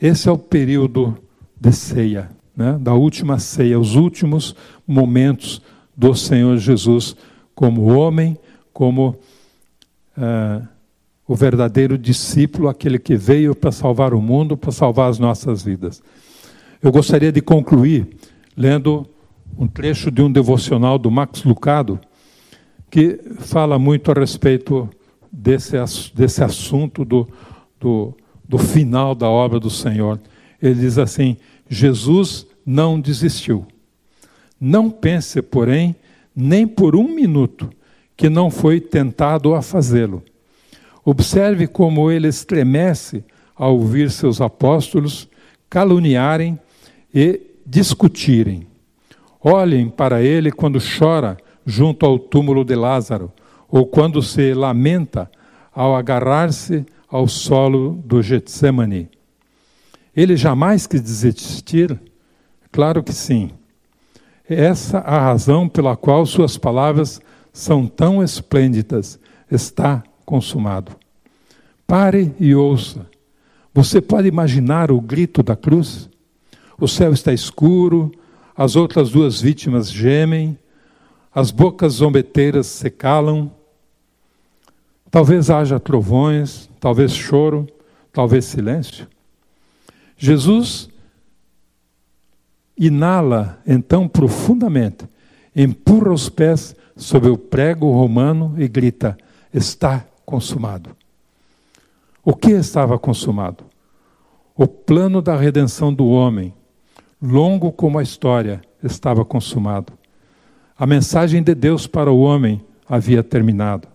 Esse 0.01 0.27
é 0.27 0.31
o 0.31 0.37
período 0.37 1.17
de 1.59 1.71
ceia, 1.71 2.29
né? 2.55 2.77
da 2.79 2.93
última 2.93 3.39
ceia, 3.39 3.79
os 3.79 3.95
últimos 3.95 4.55
momentos 4.85 5.61
do 5.95 6.13
Senhor 6.15 6.57
Jesus 6.57 7.15
como 7.55 7.93
homem, 7.93 8.37
como 8.73 9.15
uh, 10.17 10.67
o 11.27 11.35
verdadeiro 11.35 11.97
discípulo, 11.97 12.67
aquele 12.67 12.99
que 12.99 13.15
veio 13.15 13.55
para 13.55 13.71
salvar 13.71 14.13
o 14.13 14.21
mundo, 14.21 14.57
para 14.57 14.71
salvar 14.71 15.09
as 15.09 15.19
nossas 15.19 15.63
vidas. 15.63 16.01
Eu 16.83 16.91
gostaria 16.91 17.31
de 17.31 17.39
concluir 17.39 18.05
lendo 18.57 19.07
um 19.57 19.65
trecho 19.65 20.11
de 20.11 20.21
um 20.21 20.29
devocional 20.29 20.99
do 20.99 21.09
Max 21.09 21.45
Lucado, 21.45 21.97
que 22.91 23.21
fala 23.39 23.79
muito 23.79 24.11
a 24.11 24.13
respeito 24.13 24.89
desse, 25.31 25.77
desse 26.13 26.43
assunto 26.43 27.05
do, 27.05 27.25
do, 27.79 28.13
do 28.43 28.57
final 28.57 29.15
da 29.15 29.29
obra 29.29 29.61
do 29.61 29.69
Senhor. 29.69 30.19
Ele 30.61 30.75
diz 30.75 30.97
assim: 30.97 31.37
Jesus 31.69 32.45
não 32.65 32.99
desistiu. 32.99 33.65
Não 34.59 34.89
pense, 34.89 35.41
porém, 35.41 35.95
nem 36.35 36.67
por 36.67 36.97
um 36.97 37.07
minuto, 37.07 37.69
que 38.17 38.27
não 38.27 38.51
foi 38.51 38.81
tentado 38.81 39.55
a 39.55 39.61
fazê-lo. 39.61 40.21
Observe 41.05 41.65
como 41.65 42.11
ele 42.11 42.27
estremece 42.27 43.23
ao 43.55 43.73
ouvir 43.77 44.11
seus 44.11 44.41
apóstolos 44.41 45.29
caluniarem 45.69 46.59
e 47.13 47.41
discutirem. 47.65 48.67
Olhem 49.41 49.89
para 49.89 50.21
ele 50.21 50.51
quando 50.51 50.79
chora 50.79 51.37
junto 51.65 52.05
ao 52.05 52.17
túmulo 52.17 52.63
de 52.63 52.75
Lázaro, 52.75 53.31
ou 53.69 53.85
quando 53.85 54.21
se 54.21 54.53
lamenta 54.53 55.29
ao 55.73 55.95
agarrar-se 55.95 56.85
ao 57.09 57.27
solo 57.27 58.01
do 58.05 58.21
Getsemane. 58.21 59.09
Ele 60.15 60.35
jamais 60.35 60.85
quis 60.85 61.01
desistir? 61.01 61.99
Claro 62.71 63.03
que 63.03 63.13
sim. 63.13 63.51
Essa 64.47 64.99
a 64.99 65.19
razão 65.19 65.67
pela 65.67 65.95
qual 65.95 66.25
suas 66.25 66.57
palavras 66.57 67.21
são 67.51 67.87
tão 67.87 68.23
esplêndidas. 68.23 69.19
Está 69.49 70.03
consumado. 70.25 70.91
Pare 71.87 72.33
e 72.39 72.53
ouça. 72.53 73.07
Você 73.73 74.01
pode 74.01 74.27
imaginar 74.27 74.91
o 74.91 75.01
grito 75.01 75.41
da 75.41 75.55
cruz? 75.55 76.09
O 76.83 76.87
céu 76.89 77.13
está 77.13 77.31
escuro, 77.31 78.11
as 78.53 78.75
outras 78.75 79.09
duas 79.09 79.39
vítimas 79.39 79.89
gemem, 79.89 80.59
as 81.33 81.49
bocas 81.49 81.93
zombeteiras 81.93 82.67
se 82.67 82.89
calam. 82.89 83.49
Talvez 85.09 85.49
haja 85.49 85.79
trovões, 85.79 86.69
talvez 86.81 87.13
choro, 87.13 87.65
talvez 88.11 88.43
silêncio. 88.43 89.07
Jesus 90.17 90.89
inala 92.77 93.61
então 93.65 94.05
profundamente, 94.05 95.07
empurra 95.55 96.11
os 96.11 96.27
pés 96.27 96.75
sobre 96.97 97.29
o 97.29 97.37
prego 97.37 97.93
romano 97.93 98.55
e 98.57 98.67
grita: 98.67 99.17
Está 99.53 100.05
consumado. 100.25 100.89
O 102.25 102.35
que 102.35 102.51
estava 102.51 102.99
consumado? 102.99 103.63
O 104.53 104.67
plano 104.67 105.21
da 105.21 105.37
redenção 105.37 105.93
do 105.93 106.07
homem, 106.07 106.53
longo 107.23 107.71
como 107.71 107.97
a 107.97 108.03
história, 108.03 108.61
estava 108.83 109.23
consumado. 109.23 109.93
A 110.77 110.85
mensagem 110.85 111.41
de 111.41 111.55
Deus 111.55 111.87
para 111.87 112.11
o 112.11 112.19
homem 112.19 112.61
havia 112.87 113.23
terminado. 113.23 113.87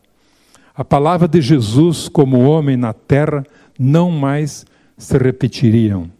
A 0.75 0.83
palavra 0.83 1.29
de 1.29 1.43
Jesus 1.43 2.09
como 2.09 2.49
homem 2.49 2.77
na 2.77 2.95
terra 2.95 3.45
não 3.79 4.11
mais 4.11 4.65
se 4.97 5.19
repetiriam. 5.19 6.11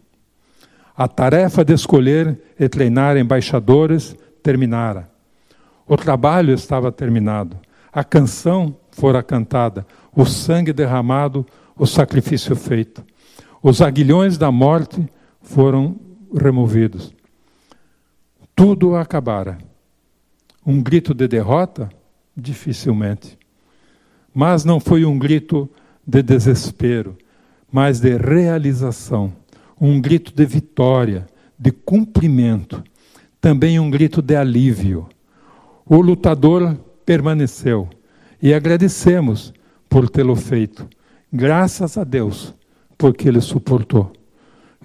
A 0.95 1.07
tarefa 1.07 1.65
de 1.65 1.73
escolher 1.73 2.39
e 2.59 2.69
treinar 2.69 3.17
embaixadores 3.17 4.15
terminara. 4.43 5.09
O 5.87 5.97
trabalho 5.97 6.53
estava 6.53 6.91
terminado. 6.91 7.57
A 7.91 8.03
canção 8.03 8.75
fora 8.91 9.23
cantada, 9.23 9.87
o 10.15 10.25
sangue 10.25 10.71
derramado, 10.71 11.43
o 11.75 11.87
sacrifício 11.87 12.55
feito. 12.55 13.03
Os 13.63 13.81
aguilhões 13.81 14.37
da 14.37 14.51
morte 14.51 15.09
foram 15.41 15.95
removidos. 16.33 17.13
Tudo 18.55 18.95
acabara. 18.95 19.57
Um 20.65 20.81
grito 20.81 21.13
de 21.13 21.27
derrota? 21.27 21.89
Dificilmente. 22.35 23.37
Mas 24.33 24.63
não 24.63 24.79
foi 24.79 25.05
um 25.05 25.17
grito 25.17 25.69
de 26.05 26.21
desespero, 26.21 27.17
mas 27.71 27.99
de 27.99 28.17
realização. 28.17 29.33
Um 29.79 30.01
grito 30.01 30.33
de 30.33 30.45
vitória, 30.45 31.25
de 31.57 31.71
cumprimento. 31.71 32.83
Também 33.39 33.79
um 33.79 33.89
grito 33.89 34.21
de 34.21 34.35
alívio. 34.35 35.07
O 35.85 36.01
lutador 36.01 36.77
permaneceu 37.05 37.89
e 38.41 38.53
agradecemos 38.53 39.53
por 39.89 40.09
tê-lo 40.09 40.35
feito. 40.35 40.87
Graças 41.31 41.97
a 41.97 42.03
Deus, 42.03 42.53
porque 42.97 43.27
ele 43.27 43.41
suportou. 43.41 44.11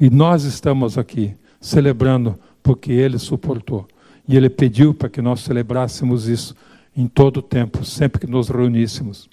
E 0.01 0.11
nós 0.11 0.45
estamos 0.45 0.99
aqui 0.99 1.35
celebrando 1.61 2.39
porque 2.63 2.93
ele 2.93 3.19
suportou. 3.19 3.87
E 4.27 4.37
ele 4.37 4.49
pediu 4.49 4.95
para 4.95 5.09
que 5.09 5.23
nós 5.23 5.41
celebrássemos 5.41 6.29
isso 6.29 6.55
em 6.97 7.07
todo 7.07 7.39
o 7.39 7.43
tempo, 7.43 7.85
sempre 7.85 8.21
que 8.21 8.27
nos 8.27 8.49
reuníssemos. 8.49 9.29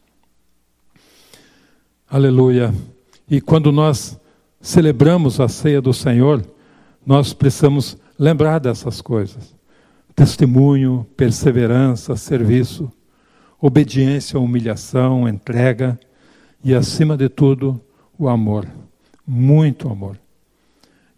Aleluia. 2.10 2.74
E 3.30 3.40
quando 3.40 3.72
nós 3.72 4.20
celebramos 4.60 5.40
a 5.40 5.48
ceia 5.48 5.82
do 5.82 5.94
Senhor, 5.94 6.46
nós 7.06 7.34
precisamos 7.34 7.98
lembrar 8.20 8.60
dessas 8.60 9.02
coisas: 9.02 9.56
testemunho, 10.16 11.08
perseverança, 11.16 12.16
serviço, 12.16 12.92
obediência, 13.60 14.40
humilhação, 14.40 15.28
entrega 15.28 16.00
e, 16.64 16.76
acima 16.76 17.16
de 17.16 17.30
tudo, 17.30 17.80
o 18.18 18.28
amor. 18.28 18.68
Muito 19.26 19.90
amor. 19.90 20.20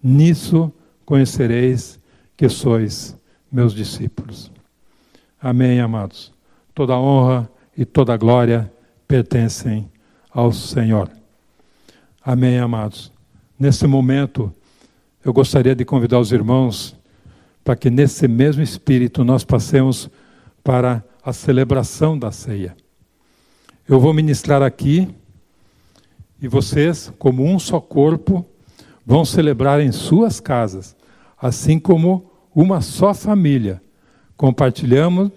Nisso 0.03 0.69
conhecereis 1.05 1.97
que 2.35 2.49
sois 2.49 3.17
meus 3.49 3.73
discípulos. 3.73 4.51
Amém, 5.41 5.79
amados. 5.79 6.33
Toda 6.75 6.97
honra 6.97 7.49
e 7.77 7.85
toda 7.85 8.17
glória 8.17 8.71
pertencem 9.07 9.89
ao 10.29 10.51
Senhor. 10.51 11.09
Amém, 12.21 12.59
amados. 12.59 13.11
Nesse 13.57 13.87
momento, 13.87 14.53
eu 15.23 15.31
gostaria 15.31 15.75
de 15.75 15.85
convidar 15.85 16.19
os 16.19 16.31
irmãos 16.31 16.95
para 17.63 17.75
que 17.75 17.89
nesse 17.89 18.27
mesmo 18.27 18.61
espírito 18.61 19.23
nós 19.23 19.43
passemos 19.43 20.09
para 20.63 21.03
a 21.23 21.31
celebração 21.31 22.19
da 22.19 22.31
ceia. 22.31 22.75
Eu 23.87 23.99
vou 23.99 24.13
ministrar 24.13 24.61
aqui 24.61 25.07
e 26.41 26.47
vocês, 26.47 27.11
como 27.17 27.45
um 27.45 27.57
só 27.57 27.79
corpo, 27.79 28.45
vão 29.05 29.25
celebrar 29.25 29.81
em 29.81 29.91
suas 29.91 30.39
casas, 30.39 30.95
assim 31.41 31.79
como 31.79 32.31
uma 32.55 32.81
só 32.81 33.13
família. 33.13 33.81
Compartilhamos 34.37 35.31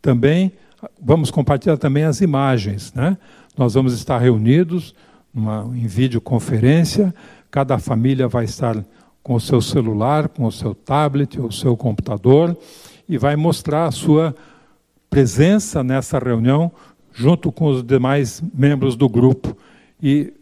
também, 0.00 0.52
vamos 1.00 1.30
compartilhar 1.30 1.76
também 1.76 2.04
as 2.04 2.20
imagens, 2.20 2.92
né? 2.94 3.16
Nós 3.56 3.74
vamos 3.74 3.94
estar 3.94 4.18
reunidos 4.18 4.94
numa, 5.32 5.70
em 5.74 5.86
videoconferência, 5.86 7.14
cada 7.50 7.78
família 7.78 8.28
vai 8.28 8.44
estar 8.44 8.84
com 9.22 9.34
o 9.34 9.40
seu 9.40 9.60
celular, 9.60 10.28
com 10.28 10.44
o 10.44 10.52
seu 10.52 10.74
tablet, 10.74 11.40
o 11.40 11.50
seu 11.50 11.76
computador, 11.76 12.56
e 13.08 13.18
vai 13.18 13.34
mostrar 13.34 13.86
a 13.86 13.90
sua 13.90 14.34
presença 15.10 15.82
nessa 15.82 16.18
reunião 16.18 16.70
junto 17.12 17.50
com 17.50 17.66
os 17.66 17.82
demais 17.82 18.42
membros 18.54 18.94
do 18.94 19.08
grupo. 19.08 19.56
E 20.02 20.32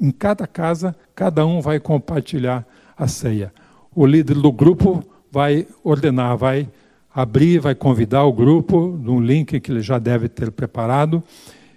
em 0.00 0.10
cada 0.10 0.46
casa, 0.46 0.94
cada 1.14 1.46
um 1.46 1.60
vai 1.60 1.78
compartilhar 1.78 2.66
a 2.96 3.06
ceia. 3.06 3.52
O 3.94 4.06
líder 4.06 4.34
do 4.34 4.50
grupo 4.50 5.04
vai 5.30 5.66
ordenar, 5.82 6.36
vai 6.36 6.68
abrir, 7.14 7.60
vai 7.60 7.74
convidar 7.74 8.24
o 8.24 8.32
grupo 8.32 8.98
num 9.00 9.20
link 9.20 9.60
que 9.60 9.70
ele 9.70 9.80
já 9.80 9.98
deve 9.98 10.28
ter 10.28 10.50
preparado. 10.50 11.22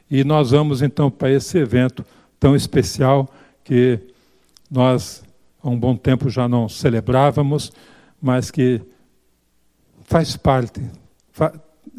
E 0.10 0.24
nós 0.24 0.52
vamos 0.52 0.82
então 0.82 1.12
para 1.12 1.32
esse 1.32 1.58
evento 1.58 2.04
tão 2.40 2.56
especial 2.56 3.30
que 3.64 4.00
nós 4.70 5.24
há 5.62 5.70
um 5.70 5.78
bom 5.78 5.96
tempo 5.96 6.30
já 6.30 6.48
não 6.48 6.68
celebrávamos, 6.68 7.72
mas 8.22 8.50
que 8.50 8.82
faz 10.04 10.38
parte, 10.38 10.82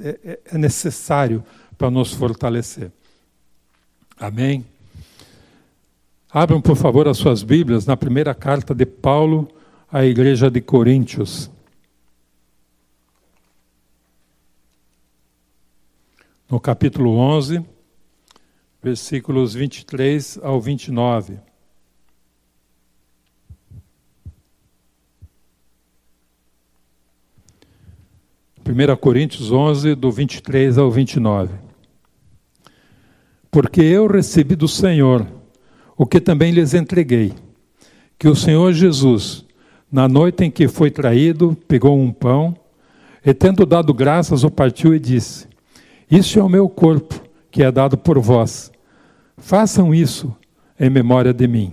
é, 0.00 0.18
é, 0.24 0.40
é 0.52 0.58
necessário 0.58 1.44
para 1.76 1.90
nos 1.90 2.12
fortalecer. 2.12 2.90
Amém? 4.18 4.64
Abram, 6.40 6.60
por 6.60 6.76
favor, 6.76 7.08
as 7.08 7.16
suas 7.16 7.42
Bíblias 7.42 7.84
na 7.84 7.96
primeira 7.96 8.32
carta 8.32 8.72
de 8.72 8.86
Paulo 8.86 9.48
à 9.90 10.04
igreja 10.04 10.48
de 10.48 10.60
Coríntios. 10.60 11.50
No 16.48 16.60
capítulo 16.60 17.16
11, 17.16 17.66
versículos 18.80 19.52
23 19.52 20.38
ao 20.40 20.60
29. 20.60 21.40
1 28.64 28.96
Coríntios 28.98 29.50
11, 29.50 29.96
do 29.96 30.12
23 30.12 30.78
ao 30.78 30.88
29. 30.88 31.52
Porque 33.50 33.80
eu 33.80 34.06
recebi 34.06 34.54
do 34.54 34.68
Senhor 34.68 35.37
o 35.98 36.06
que 36.06 36.20
também 36.20 36.52
lhes 36.52 36.72
entreguei, 36.72 37.34
que 38.16 38.28
o 38.28 38.36
Senhor 38.36 38.72
Jesus, 38.72 39.44
na 39.90 40.08
noite 40.08 40.44
em 40.44 40.50
que 40.50 40.68
foi 40.68 40.90
traído, 40.90 41.58
pegou 41.66 41.98
um 41.98 42.12
pão 42.12 42.56
e, 43.26 43.34
tendo 43.34 43.66
dado 43.66 43.92
graças, 43.92 44.44
o 44.44 44.50
partiu 44.50 44.94
e 44.94 45.00
disse: 45.00 45.48
Isso 46.08 46.38
é 46.38 46.42
o 46.42 46.48
meu 46.48 46.68
corpo, 46.68 47.20
que 47.50 47.64
é 47.64 47.72
dado 47.72 47.98
por 47.98 48.18
vós. 48.20 48.70
Façam 49.36 49.92
isso 49.92 50.34
em 50.78 50.88
memória 50.88 51.34
de 51.34 51.48
mim. 51.48 51.72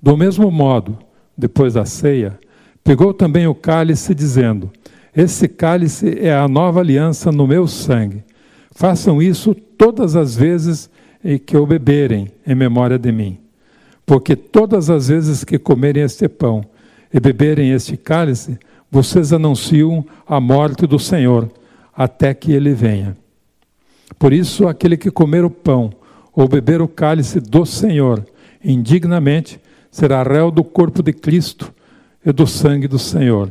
Do 0.00 0.16
mesmo 0.16 0.50
modo, 0.50 0.98
depois 1.36 1.74
da 1.74 1.86
ceia, 1.86 2.38
pegou 2.84 3.14
também 3.14 3.46
o 3.46 3.54
cálice, 3.54 4.14
dizendo: 4.14 4.70
esse 5.16 5.46
cálice 5.46 6.18
é 6.18 6.34
a 6.34 6.48
nova 6.48 6.80
aliança 6.80 7.30
no 7.30 7.46
meu 7.46 7.68
sangue. 7.68 8.24
Façam 8.72 9.22
isso 9.22 9.54
todas 9.54 10.16
as 10.16 10.34
vezes 10.34 10.90
em 11.24 11.38
que 11.38 11.56
o 11.56 11.66
beberem, 11.66 12.30
em 12.46 12.54
memória 12.54 12.98
de 12.98 13.10
mim. 13.10 13.38
Porque 14.04 14.36
todas 14.36 14.90
as 14.90 15.08
vezes 15.08 15.42
que 15.42 15.58
comerem 15.58 16.02
este 16.02 16.28
pão 16.28 16.64
e 17.12 17.18
beberem 17.18 17.70
este 17.70 17.96
cálice, 17.96 18.58
vocês 18.90 19.32
anunciam 19.32 20.04
a 20.26 20.38
morte 20.38 20.86
do 20.86 20.98
Senhor, 20.98 21.50
até 21.96 22.34
que 22.34 22.52
ele 22.52 22.74
venha. 22.74 23.16
Por 24.18 24.32
isso, 24.32 24.68
aquele 24.68 24.96
que 24.96 25.10
comer 25.10 25.44
o 25.44 25.50
pão 25.50 25.90
ou 26.34 26.46
beber 26.46 26.82
o 26.82 26.88
cálice 26.88 27.40
do 27.40 27.64
Senhor 27.64 28.24
indignamente 28.62 29.60
será 29.90 30.22
réu 30.22 30.50
do 30.50 30.64
corpo 30.64 31.02
de 31.02 31.12
Cristo 31.12 31.72
e 32.24 32.32
do 32.32 32.46
sangue 32.46 32.88
do 32.88 32.98
Senhor. 32.98 33.50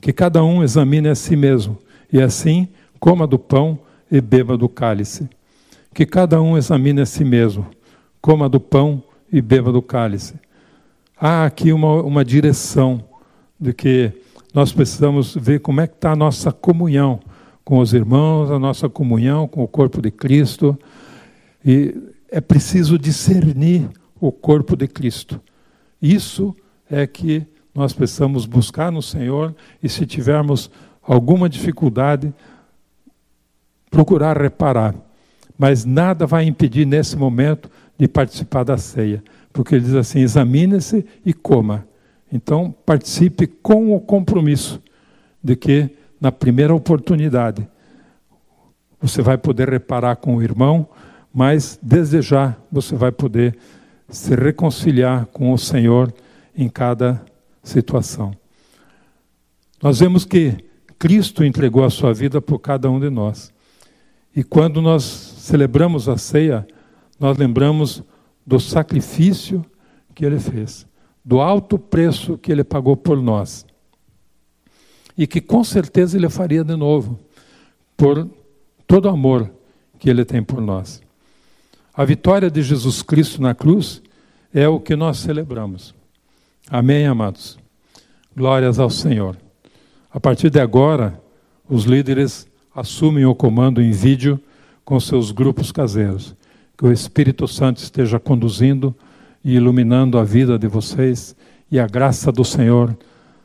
Que 0.00 0.12
cada 0.12 0.44
um 0.44 0.62
examine 0.62 1.08
a 1.08 1.14
si 1.14 1.36
mesmo, 1.36 1.78
e 2.12 2.20
assim 2.20 2.68
coma 2.98 3.26
do 3.26 3.38
pão 3.38 3.78
e 4.10 4.20
beba 4.20 4.56
do 4.56 4.68
cálice. 4.68 5.28
Que 5.92 6.06
cada 6.06 6.40
um 6.40 6.56
examine 6.56 7.00
a 7.00 7.06
si 7.06 7.24
mesmo, 7.24 7.66
coma 8.20 8.48
do 8.48 8.60
pão 8.60 9.02
e 9.32 9.40
beba 9.40 9.72
do 9.72 9.82
cálice. 9.82 10.34
Há 11.20 11.44
aqui 11.44 11.72
uma, 11.72 12.02
uma 12.02 12.24
direção 12.24 13.04
de 13.58 13.72
que 13.72 14.12
nós 14.54 14.72
precisamos 14.72 15.34
ver 15.34 15.60
como 15.60 15.80
é 15.80 15.86
que 15.86 15.94
está 15.94 16.12
a 16.12 16.16
nossa 16.16 16.50
comunhão 16.50 17.20
com 17.64 17.78
os 17.78 17.92
irmãos, 17.92 18.50
a 18.50 18.58
nossa 18.58 18.88
comunhão 18.88 19.46
com 19.46 19.62
o 19.62 19.68
corpo 19.68 20.00
de 20.00 20.10
Cristo. 20.10 20.78
E 21.64 21.94
é 22.30 22.40
preciso 22.40 22.98
discernir 22.98 23.88
o 24.20 24.32
corpo 24.32 24.76
de 24.76 24.88
Cristo. 24.88 25.40
Isso 26.00 26.56
é 26.90 27.06
que 27.06 27.46
nós 27.74 27.92
precisamos 27.92 28.46
buscar 28.46 28.90
no 28.90 29.02
Senhor 29.02 29.54
e, 29.82 29.88
se 29.88 30.06
tivermos 30.06 30.70
alguma 31.02 31.48
dificuldade, 31.48 32.32
procurar 33.90 34.40
reparar. 34.40 34.94
Mas 35.60 35.84
nada 35.84 36.26
vai 36.26 36.44
impedir 36.44 36.86
nesse 36.86 37.18
momento 37.18 37.70
de 37.98 38.08
participar 38.08 38.64
da 38.64 38.78
ceia, 38.78 39.22
porque 39.52 39.74
ele 39.74 39.84
diz 39.84 39.94
assim: 39.94 40.20
examine-se 40.20 41.04
e 41.22 41.34
coma. 41.34 41.86
Então, 42.32 42.74
participe 42.86 43.46
com 43.46 43.94
o 43.94 44.00
compromisso 44.00 44.80
de 45.44 45.54
que, 45.54 45.90
na 46.18 46.32
primeira 46.32 46.74
oportunidade, 46.74 47.68
você 48.98 49.20
vai 49.20 49.36
poder 49.36 49.68
reparar 49.68 50.16
com 50.16 50.36
o 50.36 50.42
irmão, 50.42 50.88
mas 51.30 51.78
desde 51.82 52.22
já 52.22 52.56
você 52.72 52.96
vai 52.96 53.12
poder 53.12 53.54
se 54.08 54.34
reconciliar 54.34 55.26
com 55.26 55.52
o 55.52 55.58
Senhor 55.58 56.10
em 56.56 56.70
cada 56.70 57.22
situação. 57.62 58.32
Nós 59.82 60.00
vemos 60.00 60.24
que 60.24 60.56
Cristo 60.98 61.44
entregou 61.44 61.84
a 61.84 61.90
sua 61.90 62.14
vida 62.14 62.40
por 62.40 62.60
cada 62.60 62.90
um 62.90 62.98
de 62.98 63.10
nós. 63.10 63.52
E 64.34 64.42
quando 64.42 64.80
nós 64.80 65.29
celebramos 65.40 66.08
a 66.08 66.16
ceia, 66.16 66.66
nós 67.18 67.36
lembramos 67.36 68.02
do 68.46 68.60
sacrifício 68.60 69.64
que 70.14 70.24
ele 70.24 70.38
fez, 70.38 70.86
do 71.24 71.40
alto 71.40 71.78
preço 71.78 72.36
que 72.36 72.52
ele 72.52 72.62
pagou 72.62 72.96
por 72.96 73.20
nós. 73.20 73.66
E 75.16 75.26
que 75.26 75.40
com 75.40 75.64
certeza 75.64 76.16
ele 76.16 76.28
faria 76.28 76.62
de 76.62 76.76
novo, 76.76 77.18
por 77.96 78.28
todo 78.86 79.06
o 79.06 79.08
amor 79.08 79.50
que 79.98 80.08
ele 80.08 80.24
tem 80.24 80.42
por 80.42 80.60
nós. 80.60 81.02
A 81.94 82.04
vitória 82.04 82.50
de 82.50 82.62
Jesus 82.62 83.02
Cristo 83.02 83.42
na 83.42 83.54
cruz 83.54 84.02
é 84.52 84.68
o 84.68 84.80
que 84.80 84.96
nós 84.96 85.18
celebramos. 85.18 85.94
Amém, 86.68 87.06
amados? 87.06 87.58
Glórias 88.36 88.78
ao 88.78 88.90
Senhor. 88.90 89.36
A 90.10 90.20
partir 90.20 90.50
de 90.50 90.60
agora, 90.60 91.20
os 91.68 91.84
líderes 91.84 92.48
assumem 92.74 93.24
o 93.24 93.34
comando 93.34 93.82
em 93.82 93.90
vídeo 93.90 94.40
com 94.90 94.98
seus 94.98 95.30
grupos 95.30 95.70
caseiros. 95.70 96.34
Que 96.76 96.84
o 96.84 96.90
Espírito 96.90 97.46
Santo 97.46 97.80
esteja 97.80 98.18
conduzindo 98.18 98.92
e 99.44 99.54
iluminando 99.54 100.18
a 100.18 100.24
vida 100.24 100.58
de 100.58 100.66
vocês 100.66 101.36
e 101.70 101.78
a 101.78 101.86
graça 101.86 102.32
do 102.32 102.44
Senhor 102.44 102.98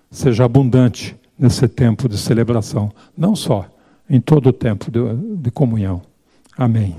seja 0.09 0.43
abundante 0.43 1.15
nesse 1.37 1.67
tempo 1.67 2.09
de 2.09 2.17
celebração, 2.17 2.91
não 3.15 3.35
só, 3.35 3.69
em 4.09 4.19
todo 4.19 4.49
o 4.49 4.53
tempo 4.53 4.89
de, 4.89 4.99
de 5.39 5.51
comunhão. 5.51 6.01
Amém. 6.57 6.95